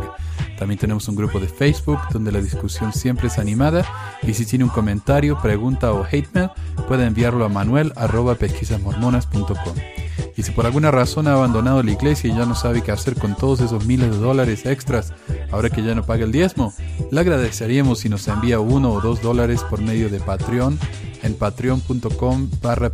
También 0.60 0.78
tenemos 0.78 1.08
un 1.08 1.16
grupo 1.16 1.40
de 1.40 1.48
Facebook 1.48 1.98
donde 2.12 2.32
la 2.32 2.40
discusión 2.40 2.94
siempre 2.94 3.30
es 3.30 3.40
animada 3.40 3.84
y 4.22 4.36
si 4.36 4.46
tiene 4.46 4.66
un 4.66 4.70
comentario, 4.70 5.42
pregunta 5.42 5.92
o 5.92 6.06
hate 6.06 6.30
mail 6.34 6.52
puede 6.88 7.08
enviarlo 7.08 7.46
a 7.46 7.50
manuel.pesquisasmormonas.com. 7.50 9.99
Y 10.38 10.44
si 10.44 10.52
por 10.52 10.66
alguna 10.66 10.92
razón 10.92 11.28
ha 11.28 11.34
abandonado 11.34 11.84
la 11.84 11.92
iglesia 11.92 12.30
y 12.30 12.36
ya 12.36 12.46
no 12.46 12.56
sabe 12.56 12.82
qué 12.82 12.92
hacer 12.92 13.16
con 13.16 13.36
todos 13.36 13.62
esos 13.62 13.86
miles 13.86 14.12
de 14.12 14.18
dólares 14.18 14.66
extras, 14.66 15.14
ahora 15.52 15.70
que 15.70 15.84
ya 15.84 15.96
no 15.96 16.06
paga 16.06 16.24
el 16.24 16.32
diezmo, 16.32 16.74
le 17.12 17.20
agradeceríamos 17.20 18.00
si 18.00 18.10
nos 18.10 18.28
envía 18.28 18.60
uno 18.60 18.92
o 18.92 19.02
dos 19.02 19.22
dólares 19.22 19.64
por 19.70 19.82
medio 19.82 20.10
de 20.10 20.20
Patreon 20.20 20.80
en 21.24 21.34
patreon.com 21.34 22.50
barra 22.62 22.92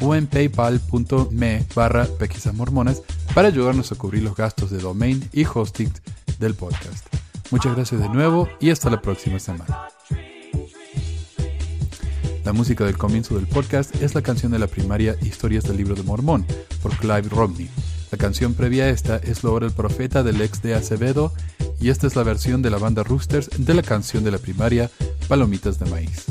o 0.00 0.14
en 0.14 0.26
paypal.me 0.26 1.66
barra 1.74 2.06
para 3.34 3.48
ayudarnos 3.48 3.92
a 3.92 3.96
cubrir 3.96 4.22
los 4.22 4.36
gastos 4.36 4.70
de 4.70 4.78
domain 4.78 5.28
y 5.32 5.44
hosting 5.44 5.92
del 6.38 6.54
podcast. 6.54 7.06
Muchas 7.50 7.74
gracias 7.74 8.00
de 8.00 8.08
nuevo 8.08 8.48
y 8.60 8.70
hasta 8.70 8.90
la 8.90 9.00
próxima 9.00 9.38
semana. 9.38 9.95
La 12.46 12.52
música 12.52 12.84
del 12.84 12.96
comienzo 12.96 13.34
del 13.34 13.48
podcast 13.48 14.00
es 14.00 14.14
la 14.14 14.22
canción 14.22 14.52
de 14.52 14.60
la 14.60 14.68
primaria 14.68 15.16
Historias 15.20 15.64
del 15.64 15.78
Libro 15.78 15.96
de 15.96 16.04
Mormón 16.04 16.46
por 16.80 16.96
Clive 16.96 17.28
Romney. 17.28 17.68
La 18.12 18.18
canción 18.18 18.54
previa 18.54 18.84
a 18.84 18.88
esta 18.88 19.16
es 19.16 19.42
la 19.42 19.50
El 19.60 19.72
Profeta 19.72 20.22
del 20.22 20.40
ex 20.40 20.62
de 20.62 20.76
Acevedo 20.76 21.32
y 21.80 21.90
esta 21.90 22.06
es 22.06 22.14
la 22.14 22.22
versión 22.22 22.62
de 22.62 22.70
la 22.70 22.78
banda 22.78 23.02
Roosters 23.02 23.50
de 23.58 23.74
la 23.74 23.82
canción 23.82 24.22
de 24.22 24.30
la 24.30 24.38
primaria 24.38 24.88
Palomitas 25.26 25.80
de 25.80 25.90
Maíz. 25.90 26.26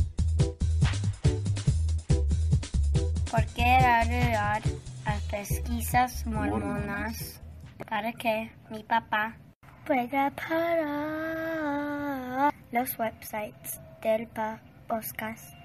¿Por 3.30 3.45
qué 3.47 3.76
a 3.76 4.61
pesquisas 5.30 6.26
mormonas 6.26 7.41
para 7.89 8.13
que 8.13 8.53
mi 8.72 8.84
papá 8.84 9.36
pueda 9.86 10.32
parar 10.34 11.34
los 12.72 12.97
websites 12.97 13.82
del 14.01 14.30
podcast? 14.88 15.64